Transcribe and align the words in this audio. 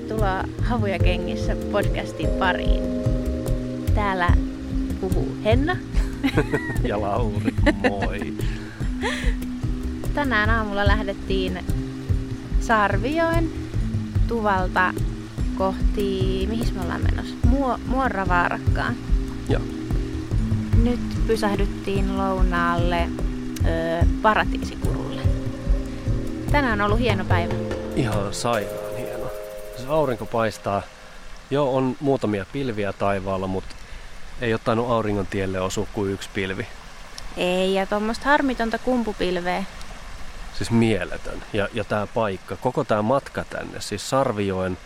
Tervetuloa 0.00 0.44
Havuja 0.62 0.98
kengissä 0.98 1.56
podcastin 1.72 2.28
pariin. 2.28 2.82
Täällä 3.94 4.28
puhuu 5.00 5.36
Henna. 5.44 5.76
ja 6.88 7.00
Lauri, 7.00 7.54
moi. 7.90 8.34
Tänään 10.14 10.50
aamulla 10.50 10.86
lähdettiin 10.86 11.64
Sarvioen 12.60 13.48
Tuvalta 14.28 14.94
kohti, 15.58 16.46
mihin 16.50 16.74
me 16.74 16.80
ollaan 16.82 17.02
menossa? 17.10 17.34
Muo, 17.46 17.78
Muoravaarakkaan. 17.86 18.94
Joo. 19.48 19.62
Nyt 20.82 21.00
pysähdyttiin 21.26 22.16
lounaalle 22.16 23.08
ö, 23.64 24.06
Paratiisikurulle. 24.22 25.22
Tänään 26.52 26.80
on 26.80 26.86
ollut 26.86 27.00
hieno 27.00 27.24
päivä. 27.24 27.54
Ihan 27.96 28.34
sairaan 28.34 28.89
aurinko 29.88 30.26
paistaa. 30.26 30.82
Joo, 31.50 31.76
on 31.76 31.96
muutamia 32.00 32.46
pilviä 32.52 32.92
taivaalla, 32.92 33.46
mutta 33.46 33.74
ei 34.40 34.54
ole 34.54 34.60
tainnut 34.64 34.90
auringon 34.90 35.26
tielle 35.26 35.60
osua 35.60 35.86
kuin 35.92 36.12
yksi 36.12 36.28
pilvi. 36.34 36.66
Ei, 37.36 37.74
ja 37.74 37.86
tuommoista 37.86 38.24
harmitonta 38.24 38.78
kumpupilveä. 38.78 39.64
Siis 40.54 40.70
mieletön. 40.70 41.42
Ja, 41.52 41.68
ja 41.72 41.84
tämä 41.84 42.06
paikka, 42.06 42.56
koko 42.56 42.84
tämä 42.84 43.02
matka 43.02 43.44
tänne, 43.44 43.80
siis 43.80 44.10
Sarvijoen 44.10 44.78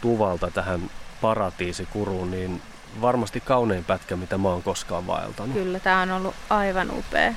tuvalta 0.00 0.50
tähän 0.50 0.90
paratiisikuruun, 1.20 2.30
niin 2.30 2.62
varmasti 3.00 3.40
kaunein 3.40 3.84
pätkä, 3.84 4.16
mitä 4.16 4.38
mä 4.38 4.48
oon 4.48 4.62
koskaan 4.62 5.06
vaeltanut. 5.06 5.54
Kyllä, 5.54 5.80
tämä 5.80 6.02
on 6.02 6.10
ollut 6.10 6.34
aivan 6.50 6.90
upea. 6.90 7.34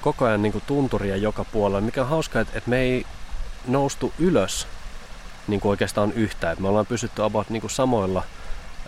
Koko 0.00 0.24
ajan 0.24 0.42
niin 0.42 0.62
tunturia 0.66 1.16
joka 1.16 1.44
puolella, 1.44 1.80
mikä 1.80 2.02
on 2.02 2.08
hauska, 2.08 2.40
että, 2.40 2.58
että 2.58 2.70
me 2.70 2.78
ei 2.78 3.06
noustu 3.66 4.12
ylös 4.18 4.66
niin 5.48 5.60
kuin 5.60 5.70
oikeastaan 5.70 6.12
yhtään. 6.12 6.52
Että 6.52 6.62
me 6.62 6.68
ollaan 6.68 6.86
pysytty 6.86 7.22
about 7.22 7.50
niin 7.50 7.60
kuin 7.60 7.70
samoilla 7.70 8.24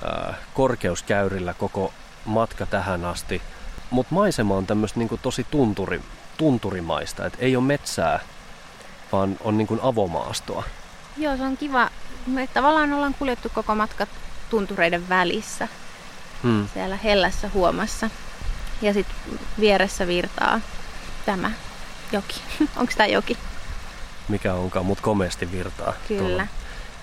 ää, 0.05 0.35
korkeuskäyrillä 0.55 1.55
koko 1.55 1.93
matka 2.25 2.67
tähän 2.67 3.05
asti. 3.05 3.43
Mutta 3.91 4.15
maisema 4.15 4.57
on 4.57 4.67
tämmöistä 4.67 4.99
niin 4.99 5.21
tosi 5.23 5.47
tunturi, 5.51 6.03
tunturimaista, 6.37 7.27
että 7.27 7.39
ei 7.41 7.57
ole 7.57 7.65
metsää, 7.65 8.21
vaan 9.13 9.37
on 9.41 9.59
niin 9.59 9.67
kuin 9.67 9.81
avomaastoa. 9.83 10.63
Joo, 11.17 11.37
se 11.37 11.43
on 11.43 11.57
kiva. 11.57 11.91
Me 12.27 12.47
tavallaan 12.47 12.93
ollaan 12.93 13.15
kuljettu 13.15 13.51
koko 13.55 13.75
matka 13.75 14.07
tuntureiden 14.51 15.09
välissä. 15.09 15.69
Hmm. 16.43 16.69
Siellä 16.75 16.97
hellässä 16.97 17.51
huomassa. 17.55 18.11
Ja 18.83 18.93
sitten 18.93 19.17
vieressä 19.61 20.07
virtaa 20.07 20.61
tämä 21.27 21.51
joki. 22.13 22.43
Onko 22.77 22.93
tämä 22.97 23.07
joki? 23.07 23.39
Mikä 24.29 24.55
onkaan, 24.55 24.87
mutta 24.87 25.03
komeasti 25.05 25.53
virtaa. 25.53 25.93
Kyllä. 26.09 26.21
Tuolla 26.29 26.47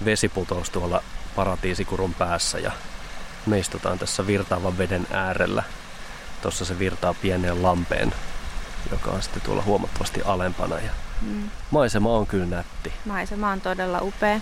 vesiputous 0.06 0.70
tuolla 0.70 1.04
paratiisikurun 1.36 2.14
päässä 2.14 2.60
ja 2.60 2.72
me 3.46 3.60
istutaan 3.60 4.00
tässä 4.00 4.28
virtaavan 4.28 4.78
veden 4.78 5.08
äärellä. 5.14 5.64
Tuossa 6.42 6.66
se 6.66 6.80
virtaa 6.80 7.14
pieneen 7.14 7.64
lampeen, 7.64 8.14
joka 8.92 9.12
on 9.12 9.22
sitten 9.22 9.42
tuolla 9.42 9.64
huomattavasti 9.64 10.22
alempana. 10.26 10.80
Ja 10.80 10.92
Mm. 11.22 11.50
maisema 11.72 12.10
on 12.18 12.28
kyllä 12.28 12.46
nätti. 12.46 12.94
Maisema 13.06 13.52
on 13.52 13.62
todella 13.62 14.00
upea. 14.02 14.40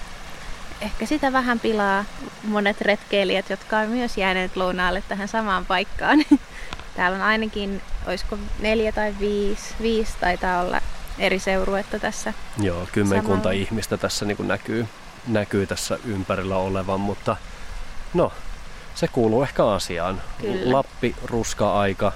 Ehkä 0.82 1.06
sitä 1.06 1.34
vähän 1.34 1.60
pilaa 1.60 2.06
monet 2.44 2.82
retkeilijät, 2.82 3.50
jotka 3.50 3.78
on 3.78 3.90
myös 3.90 4.18
jääneet 4.18 4.56
lounaalle 4.56 5.04
tähän 5.08 5.28
samaan 5.28 5.66
paikkaan. 5.66 6.20
Täällä 6.96 7.16
on 7.16 7.22
ainakin, 7.24 7.82
olisiko 8.08 8.38
neljä 8.60 8.92
tai 8.92 9.16
viisi, 9.20 9.76
viisi 9.82 10.14
taitaa 10.20 10.62
olla 10.62 10.82
eri 11.20 11.40
seuruetta 11.40 12.00
tässä. 12.00 12.34
Joo, 12.62 12.88
kymmenkunta 12.92 13.44
Samalla. 13.44 13.52
ihmistä 13.62 13.98
tässä 13.98 14.26
niin 14.26 14.48
näkyy, 14.48 14.88
näkyy 15.28 15.68
tässä 15.68 15.98
ympärillä 16.06 16.58
olevan, 16.58 17.00
mutta 17.00 17.36
no, 18.14 18.32
se 18.96 19.08
kuuluu 19.08 19.44
ehkä 19.44 19.66
asiaan. 19.68 20.22
Kyllä. 20.42 20.74
Lappi, 20.74 21.16
ruska-aika, 21.26 22.12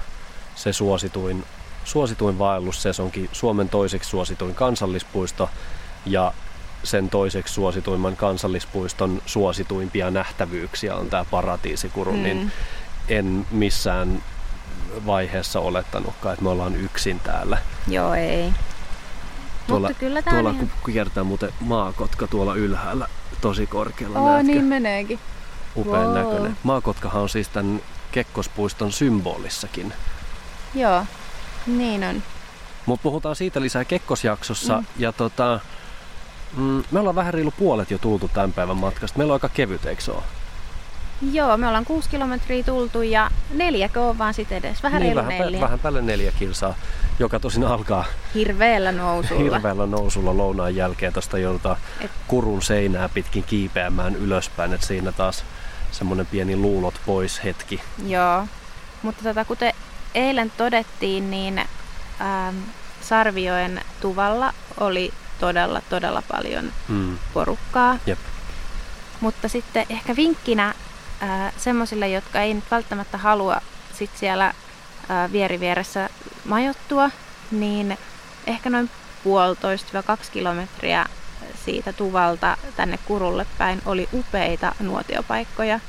se 0.54 0.72
suosituin, 0.72 1.44
suosituin 1.84 2.38
vaellussesonki, 2.38 3.28
Suomen 3.32 3.68
toiseksi 3.68 4.10
suosituin 4.10 4.54
kansallispuisto 4.54 5.50
ja 6.06 6.32
sen 6.84 7.10
toiseksi 7.10 7.54
suosituimman 7.54 8.16
kansallispuiston 8.16 9.22
suosituimpia 9.26 10.10
nähtävyyksiä 10.10 10.94
on 10.94 11.10
tämä 11.10 11.24
paratiisikuru, 11.30 12.12
Mm. 12.12 12.22
niin 12.22 12.52
en 13.08 13.46
missään 13.50 14.22
vaiheessa 15.06 15.60
olettanutkaan, 15.60 16.32
että 16.32 16.42
me 16.42 16.48
ollaan 16.50 16.76
yksin 16.76 17.20
täällä. 17.20 17.58
Joo, 17.88 18.14
ei. 18.14 18.52
Tuolla, 19.66 19.88
Mutta 19.88 20.00
kyllä 20.00 20.22
tuolla 20.22 20.50
ihan... 20.50 20.70
kun 20.82 20.92
kiertää 20.92 21.24
muuten 21.24 21.50
maakotka 21.60 22.26
tuolla 22.26 22.54
ylhäällä 22.54 23.08
tosi 23.40 23.66
korkealla. 23.66 24.18
Oo, 24.18 24.28
näetkö? 24.28 24.52
niin 24.52 24.64
meneekin. 24.64 25.18
Upean 25.76 26.04
Wow. 26.06 26.14
näköinen. 26.14 26.56
Maakotkahan 26.62 27.22
on 27.22 27.28
siis 27.28 27.48
tämän 27.48 27.80
Kekkospuiston 28.12 28.92
symbolissakin. 28.92 29.92
Joo, 30.74 31.04
niin 31.66 32.04
on. 32.04 32.22
Mutta 32.86 33.02
puhutaan 33.02 33.36
siitä 33.36 33.60
lisää 33.60 33.84
Kekkosjaksossa. 33.84 34.78
Mm. 34.78 34.84
Ja 34.98 35.12
tota, 35.12 35.60
mm, 36.56 36.82
me 36.90 37.00
ollaan 37.00 37.16
vähän 37.16 37.34
reilu 37.34 37.50
puolet 37.58 37.90
jo 37.90 37.98
tultu 37.98 38.28
tämän 38.34 38.52
päivän 38.52 38.76
matkasta. 38.76 39.18
Meillä 39.18 39.32
on 39.32 39.36
aika 39.36 39.48
kevyt, 39.48 39.86
eikö 39.86 40.02
se 40.02 40.10
ole? 40.10 40.22
Joo, 41.32 41.56
me 41.56 41.66
ollaan 41.68 41.84
kuusi 41.84 42.08
kilometriä 42.08 42.62
tultu 42.64 43.02
ja 43.02 43.30
neljäkö 43.54 44.00
on 44.02 44.18
vaan 44.18 44.34
sit 44.34 44.52
edes. 44.52 44.82
Vähän 44.82 45.02
niin, 45.02 45.14
vähän, 45.14 45.28
neljä. 45.38 45.60
vähän 45.60 45.78
päälle 45.78 46.02
neljä 46.02 46.32
kilsaa, 46.38 46.74
joka 47.18 47.40
tosin 47.40 47.64
alkaa 47.64 48.04
Hirveellä 48.34 48.92
nousulla. 48.92 49.42
hirveällä 49.42 49.86
nousulla 49.86 50.36
lounaan 50.36 50.76
jälkeen. 50.76 51.12
Tuosta 51.12 51.38
joudutaan 51.38 51.76
Et- 52.00 52.10
kurun 52.26 52.62
seinää 52.62 53.08
pitkin 53.08 53.42
kiipeämään 53.44 54.16
ylöspäin. 54.16 54.72
Et 54.72 54.82
siinä 54.82 55.12
taas 55.12 55.44
semmoinen 55.92 56.26
pieni 56.26 56.56
luulot 56.56 56.94
pois 57.06 57.44
hetki. 57.44 57.80
Joo, 58.06 58.46
mutta 59.02 59.22
tota, 59.22 59.44
kuten 59.44 59.72
eilen 60.14 60.52
todettiin, 60.56 61.30
niin 61.30 61.58
ähm, 62.20 62.56
Sarvioen 63.00 63.80
tuvalla 64.00 64.52
oli 64.80 65.12
todella, 65.40 65.82
todella 65.90 66.22
paljon 66.32 66.72
Mm. 66.88 67.18
porukkaa. 67.34 67.96
Jep. 68.06 68.18
Mutta 69.20 69.48
sitten 69.48 69.86
ehkä 69.88 70.16
vinkkinä 70.16 70.74
semmoisille, 71.56 72.08
jotka 72.08 72.40
ei 72.40 72.54
nyt 72.54 72.64
välttämättä 72.70 73.18
halua 73.18 73.60
sit 73.92 74.10
siellä 74.16 74.46
äh, 74.46 75.32
vierivieressä 75.32 76.08
majoittua, 76.44 77.10
niin 77.50 77.98
ehkä 78.46 78.70
noin 78.70 78.90
puolitoista 79.24 80.02
kaksi 80.02 80.30
kilometriä 80.30 81.06
siitä 81.64 81.92
tuvalta 81.92 82.56
tänne 82.76 82.98
kurulle 83.04 83.46
päin 83.58 83.82
oli 83.86 84.08
upeita 84.12 84.74
nuotiopaikkoja. 84.80 85.80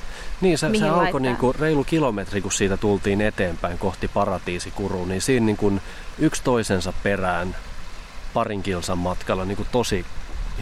Niin, 0.41 0.57
se, 0.57 0.69
se 0.79 0.85
alkoi 0.85 0.97
laittaa? 0.97 1.19
niinku 1.19 1.53
reilu 1.53 1.83
kilometri, 1.83 2.41
kun 2.41 2.51
siitä 2.51 2.77
tultiin 2.77 3.21
eteenpäin 3.21 3.77
kohti 3.77 4.07
paratiisikuruun, 4.07 5.09
niin 5.09 5.21
siinä 5.21 5.45
niinku 5.45 5.73
yksi 6.19 6.43
toisensa 6.43 6.93
perään 7.03 7.55
parin 8.33 8.63
kilsan 8.63 8.97
matkalla 8.97 9.45
niinku 9.45 9.65
tosi 9.71 10.05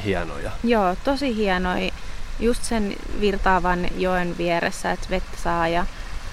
hienoja. 0.05 0.51
Joo, 0.63 0.95
tosi 1.03 1.35
hienoi. 1.35 1.91
Just 2.39 2.63
sen 2.63 2.95
virtaavan 3.19 3.87
joen 3.97 4.37
vieressä, 4.37 4.91
että 4.91 5.09
vettä 5.09 5.37
saa 5.43 5.67
ja, 5.67 5.85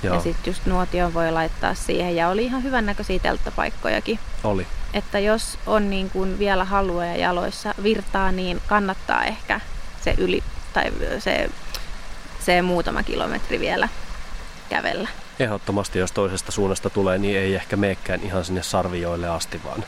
Joo, 0.03 0.15
ja 0.15 0.21
sitten 0.21 0.51
just 0.51 0.67
nuotion 0.67 1.15
voi 1.15 1.33
laittaa 1.33 1.75
siihen. 1.75 2.17
Ja 2.17 2.29
oli 2.29 2.45
ihan 2.45 2.63
hyvännäköisiä 2.63 3.19
telttapaikkojakin. 3.19 4.19
oli. 4.45 4.67
Että 4.95 5.19
jos 5.19 5.59
on 5.67 5.91
niin 5.91 6.11
kuin 6.11 6.39
vielä 6.39 6.65
halua 6.65 7.05
ja 7.07 7.17
jaloissa 7.17 7.75
virtaa, 7.83 8.33
niin 8.33 8.63
kannattaa 8.67 9.25
ehkä 9.25 9.61
se 10.05 10.15
yli 10.19 10.43
tai 10.73 10.93
se, 11.19 11.51
se 12.41 12.63
muutama 12.63 13.03
kilometri 13.03 13.61
vielä 13.61 13.89
kävellä. 14.69 15.09
Ehdottomasti, 15.39 15.99
jos 15.99 16.13
toisesta 16.13 16.53
suunnasta 16.53 16.91
tulee, 16.91 17.19
niin 17.19 17.39
ei 17.39 17.55
ehkä 17.55 17.77
meekään 17.77 18.21
ihan 18.23 18.45
sinne 18.45 18.63
Sarvijoille 18.63 19.29
asti, 19.29 19.61
vaan, 19.65 19.85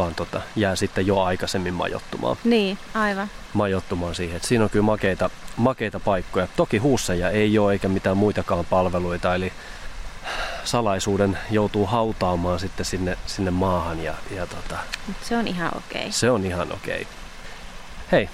vaan 0.00 0.14
tota, 0.14 0.40
jää 0.56 0.76
sitten 0.76 1.06
jo 1.06 1.20
aikaisemmin 1.22 1.74
majoittumaan, 1.74 2.36
Niin, 2.44 2.78
aivan. 2.94 3.30
majoittumaan 3.52 4.14
siihen. 4.14 4.36
Et 4.36 4.44
siinä 4.44 4.64
on 4.64 4.70
kyllä 4.70 4.84
makeita, 4.84 5.30
makeita 5.56 6.00
paikkoja. 6.00 6.48
Toki 6.56 6.78
huusseja 6.78 7.30
ei 7.30 7.58
ole 7.58 7.72
eikä 7.72 7.88
mitään 7.88 8.16
muitakaan 8.16 8.64
palveluita, 8.64 9.34
eli 9.34 9.52
salaisuuden 10.64 11.38
joutuu 11.50 11.86
hautaamaan 11.86 12.60
sitten 12.60 12.86
sinne, 12.86 13.18
sinne 13.26 13.50
maahan 13.50 14.02
ja, 14.02 14.14
ja 14.36 14.46
tota, 14.46 14.76
Mut 15.06 15.16
se 15.22 15.36
on 15.36 15.48
ihan 15.48 15.70
okei. 15.76 16.12
se 16.12 16.30
on 16.30 16.46
ihan 16.46 16.72
okei. 16.72 17.06
Hei, 18.12 18.28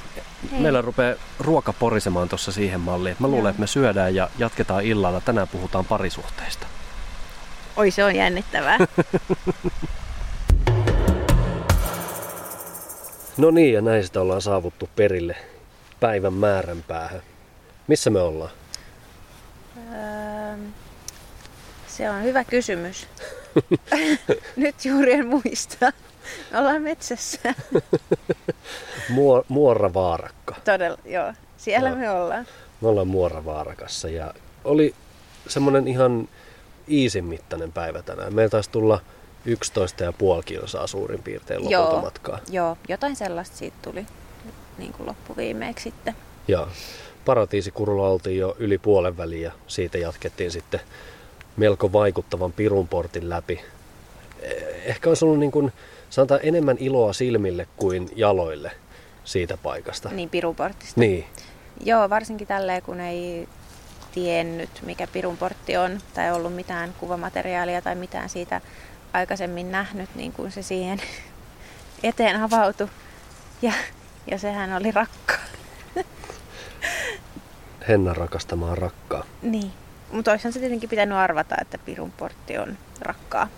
Hei. 0.52 0.60
meillä 0.60 0.82
rupeaa 0.82 1.14
ruoka 1.40 1.72
porisemaan 1.72 2.28
tuossa 2.28 2.52
siihen 2.52 2.80
malliin. 2.80 3.16
Mä 3.19 3.28
luulen, 3.28 3.50
että 3.50 3.60
me 3.60 3.66
syödään 3.66 4.14
ja 4.14 4.30
jatketaan 4.38 4.84
illalla. 4.84 5.20
Tänään 5.20 5.48
puhutaan 5.48 5.84
parisuhteista. 5.84 6.66
Oi, 7.76 7.90
se 7.90 8.04
on 8.04 8.16
jännittävää. 8.16 8.78
no 13.36 13.50
niin, 13.50 13.74
ja 13.74 13.80
näistä 13.80 14.20
ollaan 14.20 14.42
saavuttu 14.42 14.88
perille 14.96 15.36
päivän 16.00 16.32
määrän 16.32 16.84
päähän. 16.88 17.22
Missä 17.86 18.10
me 18.10 18.20
ollaan? 18.20 18.50
Öö, 19.76 20.56
se 21.86 22.10
on 22.10 22.22
hyvä 22.22 22.44
kysymys. 22.44 23.06
Nyt 24.56 24.84
juuri 24.84 25.12
en 25.12 25.26
muista. 25.26 25.92
Me 26.52 26.58
ollaan 26.58 26.82
metsässä. 26.82 27.54
Muor, 29.08 29.44
Muoravaarakka. 29.48 30.54
Todella, 30.64 30.98
joo. 31.04 31.32
Siellä 31.56 31.90
no. 31.90 31.96
me 31.96 32.10
ollaan. 32.10 32.46
Me 32.80 32.88
ollaan 32.88 33.08
Muoravaarakassa 33.08 34.08
ja 34.08 34.34
oli 34.64 34.94
semmoinen 35.48 35.88
ihan 35.88 36.28
iisin 36.88 37.24
mittainen 37.24 37.72
päivä 37.72 38.02
tänään. 38.02 38.34
Meillä 38.34 38.50
taisi 38.50 38.70
tulla 38.70 39.00
11,5 39.46 40.43
kilsaa 40.44 40.87
suurin 40.87 41.22
piirtein 41.22 41.64
lopulta 41.64 42.02
matkaa. 42.02 42.38
Joo, 42.50 42.78
jotain 42.88 43.16
sellaista 43.16 43.56
siitä 43.56 43.76
tuli 43.82 44.06
niin 44.78 44.93
kuin 44.93 45.06
loppuviimeeksi 45.06 45.82
sitten. 45.82 46.14
Joo. 46.48 46.69
Paratiisikurulla 47.25 48.08
oltiin 48.08 48.38
jo 48.38 48.56
yli 48.58 48.78
puolen 48.78 49.16
väliin 49.16 49.43
ja 49.43 49.52
siitä 49.66 49.98
jatkettiin 49.98 50.50
sitten 50.50 50.81
melko 51.56 51.93
vaikuttavan 51.93 52.52
pirunportin 52.52 53.28
läpi. 53.28 53.60
Eh, 54.40 54.64
ehkä 54.84 55.08
olisi 55.08 55.25
ollut 55.25 55.38
niin 55.38 55.52
kuin, 55.52 55.72
sanotaan 56.10 56.40
enemmän 56.43 56.76
iloa 56.81 57.12
silmille 57.12 57.66
kuin 57.76 58.10
jaloille 58.16 58.70
siitä 59.25 59.56
paikasta. 59.56 60.08
Niin, 60.08 60.31
pirunportista. 60.31 61.00
Niin. 61.00 61.25
Joo, 61.84 62.10
varsinkin 62.10 62.46
tälleen, 62.46 62.82
kun 62.82 63.00
ei 63.00 63.48
tiennyt, 64.14 64.70
mikä 64.82 65.06
pirunportti 65.06 65.76
on, 65.76 66.00
tai 66.14 66.32
ollut 66.32 66.54
mitään 66.54 66.94
kuvamateriaalia 67.00 67.82
tai 67.82 67.94
mitään 67.94 68.28
siitä 68.28 68.60
aikaisemmin 69.12 69.73
nähnyt, 69.73 70.11
niin 70.14 70.32
kuin 70.32 70.53
se 70.53 70.62
siihen 70.62 71.03
eteen 72.03 72.43
avautui. 72.43 72.88
Ja, 73.62 73.73
ja 74.31 74.38
sehän 74.38 74.73
oli 74.73 74.91
rakkaa. 74.93 75.37
Henna 77.88 78.14
rakastamaa 78.14 78.75
rakkaa. 78.75 79.25
Niin. 79.43 79.73
Mutta 80.12 80.31
olisihan 80.31 80.53
se 80.53 80.61
tietenkin 80.61 80.88
pitänyt 80.88 81.19
arvata, 81.19 81.55
että 81.61 81.79
pirun 81.79 82.12
portti 82.12 82.58
on 82.58 82.79
rakkaa. 83.00 83.49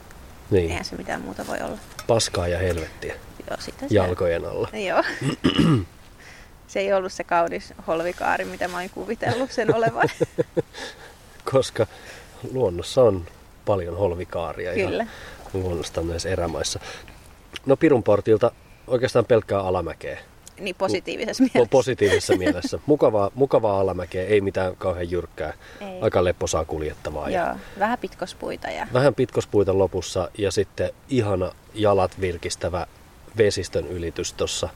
Niin. 0.51 0.71
Eihän 0.71 0.85
se 0.85 0.97
mitään 0.97 1.21
muuta 1.21 1.47
voi 1.47 1.59
olla. 1.61 1.79
Paskaa 2.07 2.49
ja 2.49 2.59
helvettiä. 2.59 3.15
Joo, 3.51 3.57
sitä 3.61 3.87
Jalkojen 3.91 4.45
alla. 4.45 4.69
Joo. 4.89 5.03
se 6.69 6.81
ei 6.81 6.93
ollut 6.93 7.13
se 7.13 7.25
kaunis 7.25 7.75
holvikaari, 7.87 8.45
mitä 8.45 8.69
mä 8.69 8.77
olin 8.77 8.91
kuvitellut 8.91 9.53
sen 9.53 9.75
olevan. 9.75 10.09
Koska 11.53 11.87
luonnossa 12.53 13.03
on 13.03 13.27
paljon 13.65 13.97
holvikaaria 13.97 14.75
Kyllä. 14.75 15.03
ihan 15.03 15.17
luonnosta 15.53 16.03
myös 16.03 16.27
erämaissa. 16.27 16.81
No 17.67 17.77
pirun 17.77 18.03
portilta 18.03 18.53
oikeastaan 18.87 19.25
pelkkää 19.25 19.61
alamäkeä 19.61 20.19
niin 20.61 20.77
positiivisessa 20.79 21.43
mielessä. 21.43 21.71
Positiivisessa 21.71 22.37
mielessä. 22.45 22.79
Mukavaa, 22.87 23.31
mukavaa 23.35 23.81
alamäkeä, 23.81 24.27
ei 24.27 24.41
mitään 24.41 24.77
kauhean 24.77 25.11
jyrkkää. 25.11 25.53
Ei. 25.81 26.01
Aika 26.01 26.25
lepposaa 26.25 26.65
kuljettavaa. 26.65 27.31
Joo, 27.31 27.45
ja 27.45 27.57
vähän 27.79 27.99
pitkospuita. 27.99 28.71
Ja... 28.71 28.87
Vähän 28.93 29.15
pitkospuita 29.15 29.79
lopussa 29.79 30.31
ja 30.39 30.51
sitten 30.51 30.91
ihana 31.09 31.53
jalat 31.75 32.21
virkistävä 32.21 32.87
vesistön 33.37 33.87
ylitys 33.87 34.33
tuossa 34.33 34.69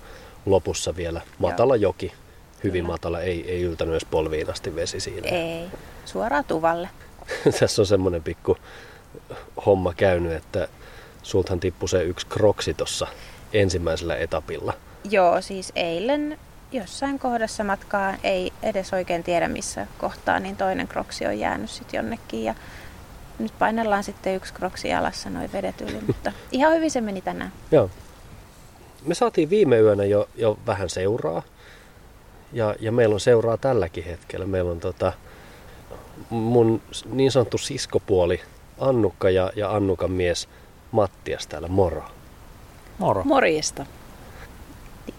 lopussa 0.46 0.96
vielä. 0.96 1.20
Matala 1.38 1.76
Joo. 1.76 1.90
joki, 1.90 2.12
hyvin 2.64 2.82
Kyllä. 2.84 2.92
matala, 2.92 3.20
ei, 3.20 3.50
ei 3.50 3.62
yltänyt 3.62 3.92
edes 3.92 4.04
polviin 4.10 4.50
asti 4.50 4.76
vesi 4.76 5.00
siinä. 5.00 5.28
Ei, 5.28 5.66
suoraan 6.04 6.44
tuvalle. 6.44 6.88
Tässä 7.60 7.82
on 7.82 7.86
semmoinen 7.86 8.22
pikku 8.22 8.56
homma 9.66 9.94
käynyt, 9.94 10.32
että 10.32 10.68
sulthan 11.22 11.60
tippui 11.60 11.88
se 11.88 12.02
yksi 12.02 12.26
kroksi 12.26 12.74
tuossa 12.74 13.06
ensimmäisellä 13.52 14.16
etapilla– 14.16 14.72
Joo, 15.10 15.40
siis 15.40 15.72
eilen 15.76 16.38
jossain 16.72 17.18
kohdassa 17.18 17.64
matkaa, 17.64 18.14
ei 18.22 18.52
edes 18.62 18.92
oikein 18.92 19.22
tiedä 19.22 19.48
missä 19.48 19.86
kohtaa, 19.98 20.40
niin 20.40 20.56
toinen 20.56 20.88
kroksi 20.88 21.26
on 21.26 21.38
jäänyt 21.38 21.70
sitten 21.70 21.98
jonnekin. 21.98 22.44
Ja 22.44 22.54
nyt 23.38 23.52
painellaan 23.58 24.04
sitten 24.04 24.36
yksi 24.36 24.54
kroksi 24.54 24.88
jalassa 24.88 25.30
noin 25.30 25.52
vedet 25.52 25.80
yli, 25.80 26.00
mutta 26.06 26.32
ihan 26.52 26.74
hyvin 26.74 26.90
se 26.90 27.00
meni 27.00 27.20
tänään. 27.20 27.52
Joo. 27.70 27.90
Me 29.04 29.14
saatiin 29.14 29.50
viime 29.50 29.78
yönä 29.78 30.04
jo, 30.04 30.28
jo 30.34 30.58
vähän 30.66 30.90
seuraa. 30.90 31.42
Ja, 32.52 32.74
ja 32.80 32.92
meillä 32.92 33.14
on 33.14 33.20
seuraa 33.20 33.56
tälläkin 33.56 34.04
hetkellä. 34.04 34.46
Meillä 34.46 34.70
on 34.70 34.80
tota, 34.80 35.12
mun 36.30 36.82
niin 37.06 37.32
sanottu 37.32 37.58
siskopuoli 37.58 38.40
Annukka 38.78 39.30
ja, 39.30 39.52
ja 39.56 39.70
Annukan 39.76 40.10
mies 40.10 40.48
Mattias 40.92 41.46
täällä. 41.46 41.68
Moro. 41.68 42.02
Moro. 42.98 43.24
Morjesta 43.24 43.86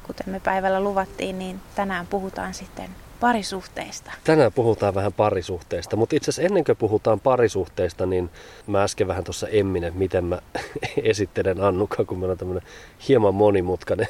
kuten 0.03 0.29
me 0.29 0.39
päivällä 0.39 0.79
luvattiin, 0.79 1.39
niin 1.39 1.59
tänään 1.75 2.07
puhutaan 2.07 2.53
sitten 2.53 2.89
parisuhteista. 3.19 4.11
Tänään 4.23 4.53
puhutaan 4.53 4.95
vähän 4.95 5.13
parisuhteista, 5.13 5.95
mutta 5.95 6.15
itse 6.15 6.31
asiassa 6.31 6.47
ennen 6.47 6.63
kuin 6.63 6.77
puhutaan 6.77 7.19
parisuhteista, 7.19 8.05
niin 8.05 8.29
mä 8.67 8.83
äsken 8.83 9.07
vähän 9.07 9.23
tuossa 9.23 9.47
emminen, 9.47 9.93
miten 9.95 10.25
mä 10.25 10.39
esittelen 11.03 11.61
Annukka, 11.61 12.05
kun 12.05 12.19
meillä 12.19 12.31
on 12.31 12.37
tämmöinen 12.37 12.67
hieman 13.07 13.35
monimutkainen 13.35 14.07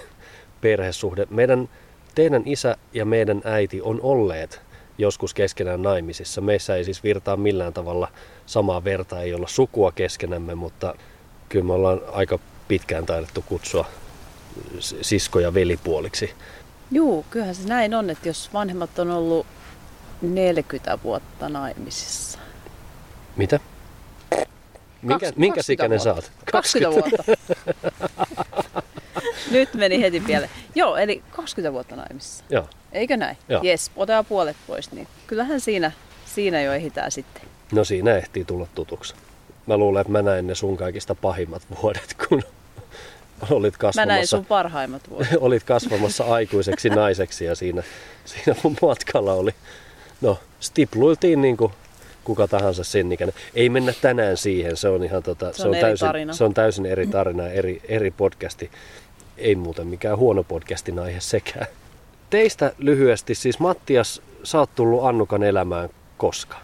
perhesuhde. 0.62 1.28
Meidän, 1.30 1.70
teidän 2.16 2.44
isä 2.46 2.78
ja 2.94 3.06
meidän 3.06 3.42
äiti 3.46 3.82
on 3.82 4.00
olleet 4.02 4.62
joskus 4.98 5.34
keskenään 5.34 5.82
naimisissa. 5.82 6.42
Meissä 6.42 6.76
ei 6.76 6.84
siis 6.84 7.04
virtaa 7.04 7.38
millään 7.38 7.74
tavalla 7.74 8.08
samaa 8.46 8.84
verta, 8.84 9.22
ei 9.22 9.34
olla 9.34 9.48
sukua 9.48 9.92
keskenämme, 9.92 10.56
mutta 10.56 10.96
kyllä 11.50 11.66
me 11.66 11.74
ollaan 11.74 12.02
aika 12.12 12.40
pitkään 12.68 13.06
taidettu 13.06 13.42
kutsua 13.42 13.86
sisko- 14.80 15.40
ja 15.40 15.54
velipuoliksi. 15.54 16.34
Juu, 16.92 17.26
kyllähän 17.30 17.56
se 17.56 17.68
näin 17.68 17.94
on, 17.94 18.10
että 18.10 18.30
jos 18.30 18.54
vanhemmat 18.54 19.00
on 19.00 19.12
ollut 19.12 19.46
40 20.22 21.00
vuotta 21.04 21.50
naimisissa. 21.50 22.40
Mitä? 23.36 23.60
Minkä, 25.02 25.32
minkä 25.36 25.62
ikäinen 25.72 26.00
saat? 26.00 26.32
20, 26.52 27.02
20 27.02 27.24
vuotta. 27.28 28.84
Nyt 29.52 29.74
meni 29.74 30.02
heti 30.02 30.20
pieleen. 30.20 30.52
Joo, 30.76 30.98
eli 30.98 31.24
20 31.32 31.74
vuotta 31.74 31.96
naimisissa. 31.96 32.44
Joo. 32.50 32.68
Eikö 32.92 33.18
näin? 33.18 33.38
Joo. 33.50 33.62
Jes, 33.64 33.92
otetaan 33.96 34.26
puolet 34.26 34.58
pois, 34.68 34.92
niin 34.92 35.08
kyllähän 35.28 35.60
siinä, 35.60 35.92
siinä 36.26 36.62
jo 36.62 36.74
ehditään 36.74 37.12
sitten. 37.12 37.44
No 37.72 37.84
siinä 37.84 38.16
ehtii 38.16 38.46
tulla 38.46 38.68
tutuksi. 38.76 39.16
Mä 39.68 39.78
luulen, 39.78 40.02
että 40.02 40.12
mä 40.12 40.22
näin 40.22 40.48
ne 40.48 40.56
sun 40.56 40.78
kaikista 40.78 41.16
pahimmat 41.16 41.62
vuodet, 41.82 42.16
kun 42.28 42.44
olit 43.52 43.78
kasvamassa... 43.78 44.02
Mä 44.02 44.06
näin 44.06 44.28
sun 44.28 44.46
parhaimmat 44.46 45.10
vuodet. 45.10 45.28
olit 45.40 45.64
kasvamassa 45.64 46.24
aikuiseksi 46.24 46.90
naiseksi 46.90 47.46
ja 47.46 47.56
siinä, 47.56 47.84
siinä 48.26 48.60
mun 48.64 48.78
matkalla 48.82 49.34
oli... 49.34 49.52
No, 50.22 50.40
stipluiltiin 50.60 51.42
niin 51.42 51.58
kuin 51.58 51.72
kuka 52.24 52.48
tahansa 52.48 52.84
sinnikäinen. 52.84 53.36
Ei 53.56 53.70
mennä 53.70 53.94
tänään 54.02 54.38
siihen, 54.38 54.78
se 54.78 54.90
on 54.90 55.04
ihan 55.04 55.24
tota, 55.24 55.46
se 55.46 55.50
on, 55.50 55.56
se 55.56 55.68
on, 55.68 55.76
täysin, 55.76 56.08
tarina. 56.08 56.34
se 56.34 56.44
on 56.44 56.54
täysin 56.54 56.86
eri 56.86 57.08
tarina, 57.08 57.48
eri, 57.48 57.82
eri 57.88 58.12
podcasti. 58.12 58.72
Ei 59.38 59.56
muuten 59.56 59.88
mikään 59.88 60.18
huono 60.18 60.44
podcastin 60.44 61.00
aihe 61.00 61.20
sekään. 61.20 61.68
Teistä 62.30 62.74
lyhyesti, 62.78 63.36
siis 63.36 63.60
Mattias, 63.60 64.22
sä 64.44 64.60
oot 64.60 64.76
tullut 64.76 65.06
Annukan 65.06 65.44
elämään 65.44 65.90
koska? 66.18 66.58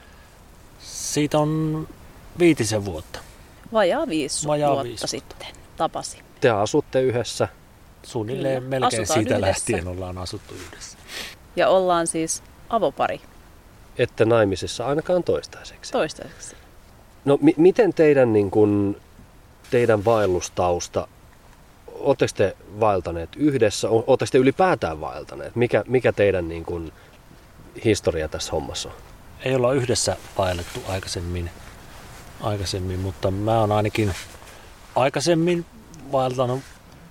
Siitä 0.79 1.39
on 1.39 1.88
viitisen 2.39 2.85
vuotta. 2.85 3.19
Vajaa 3.73 4.07
viisi 4.07 4.47
Vajaa 4.47 4.69
vuotta 4.71 4.83
viisi. 4.88 5.07
sitten 5.07 5.47
tapasin. 5.77 6.23
Te 6.41 6.49
asutte 6.49 7.01
yhdessä? 7.01 7.47
Suunnilleen 8.03 8.57
Kyllä. 8.63 8.69
melkein 8.69 9.01
Asutaan 9.01 9.19
siitä 9.19 9.38
yhdessä. 9.38 9.47
lähtien 9.47 9.88
ollaan 9.88 10.17
asuttu 10.17 10.53
yhdessä. 10.53 10.97
Ja 11.55 11.69
ollaan 11.69 12.07
siis 12.07 12.43
avopari. 12.69 13.21
Ette 13.97 14.25
naimisissa 14.25 14.88
ainakaan 14.88 15.23
toistaiseksi? 15.23 15.91
Toistaiseksi. 15.91 16.55
No 17.25 17.38
mi- 17.41 17.53
miten 17.57 17.93
teidän, 17.93 18.33
niin 18.33 18.51
kun, 18.51 18.97
teidän 19.71 20.05
vaellustausta, 20.05 21.07
oletteko 21.99 22.31
te 22.35 22.57
vaeltaneet 22.79 23.29
yhdessä? 23.35 23.89
Oletteko 23.89 24.29
te 24.31 24.37
ylipäätään 24.37 25.01
vaeltaneet? 25.01 25.55
Mikä, 25.55 25.83
mikä 25.87 26.11
teidän 26.11 26.49
niin 26.49 26.65
kun, 26.65 26.91
historia 27.85 28.27
tässä 28.27 28.51
hommassa 28.51 28.89
on? 28.89 28.95
Ei 29.45 29.55
olla 29.55 29.73
yhdessä 29.73 30.17
vaellettu 30.37 30.83
aikaisemmin, 30.87 31.49
aikaisemmin 32.41 32.99
mutta 32.99 33.31
mä 33.31 33.59
oon 33.59 33.71
ainakin 33.71 34.13
aikaisemmin 34.95 35.65
vaeltanut 36.11 36.59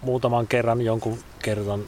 muutaman 0.03 0.47
kerran, 0.47 0.83
jonkun 0.83 1.19
kerran, 1.43 1.85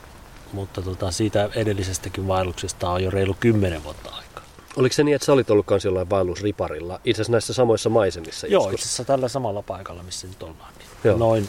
mutta 0.52 0.82
tota, 0.82 1.10
siitä 1.10 1.50
edellisestäkin 1.54 2.28
vaelluksesta 2.28 2.90
on 2.90 3.04
jo 3.04 3.10
reilu 3.10 3.36
kymmenen 3.40 3.84
vuotta 3.84 4.10
aikaa. 4.10 4.44
Oliko 4.76 4.92
se 4.92 5.04
niin, 5.04 5.14
että 5.14 5.26
sä 5.26 5.32
olit 5.32 5.50
ollut 5.50 5.66
myös 5.70 5.84
jollain 5.84 6.10
vaellusriparilla, 6.10 7.00
itse 7.04 7.22
asiassa 7.22 7.32
näissä 7.32 7.52
samoissa 7.52 7.88
maisemissa? 7.90 8.46
Joo, 8.46 8.62
joskus? 8.62 8.74
itse 8.74 8.84
asiassa 8.84 9.04
tällä 9.04 9.28
samalla 9.28 9.62
paikalla, 9.62 10.02
missä 10.02 10.26
nyt 10.26 10.42
ollaan. 10.42 10.72
Niin 10.78 10.88
Joo. 11.04 11.18
Noin, 11.18 11.48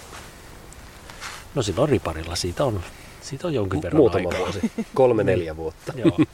no 1.55 1.61
silloin 1.61 1.89
riparilla, 1.89 2.35
siitä 2.35 2.65
on 2.65 2.81
Siitä 3.21 3.47
on 3.47 3.53
jonkin 3.53 3.81
verran 3.81 3.97
Muutama 4.01 4.29
aikaa. 4.29 4.39
vuosi, 4.39 4.71
kolme 4.93 5.23
neljä 5.23 5.57
vuotta. 5.57 5.93
Joo. 5.95 6.17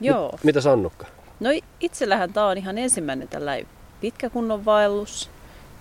Joo. 0.00 0.38
Mitä 0.42 0.60
Sannukka? 0.60 1.06
No 1.40 1.50
itsellähän 1.80 2.32
tämä 2.32 2.46
on 2.46 2.58
ihan 2.58 2.78
ensimmäinen 2.78 3.28
tällainen 3.28 3.66
pitkä 4.00 4.30
kunnon 4.30 4.64
vaellus. 4.64 5.30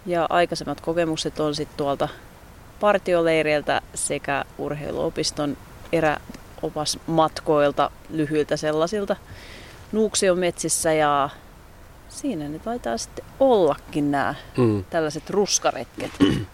Ja 0.06 0.28
aikaisemmat 0.30 0.82
kokemukset 0.82 1.40
on 1.40 1.56
sitten 1.56 1.78
tuolta 1.78 2.10
partioleireiltä 2.80 3.82
sekä 3.94 4.46
urheiluopiston 4.58 5.58
eräopasmatkoilta, 5.92 7.92
lyhyiltä 8.10 8.58
sellaisilta 8.58 9.16
Nuuksion 9.92 10.40
metsissä 10.40 10.94
ja 10.94 11.30
siinä 12.10 12.50
ne 12.50 12.60
taitaa 12.60 12.98
sitten 12.98 13.26
ollakin 13.40 14.12
nämä 14.12 14.36
Mm. 14.58 14.84
tällaiset 14.90 15.30
ruskaretket. 15.30 16.12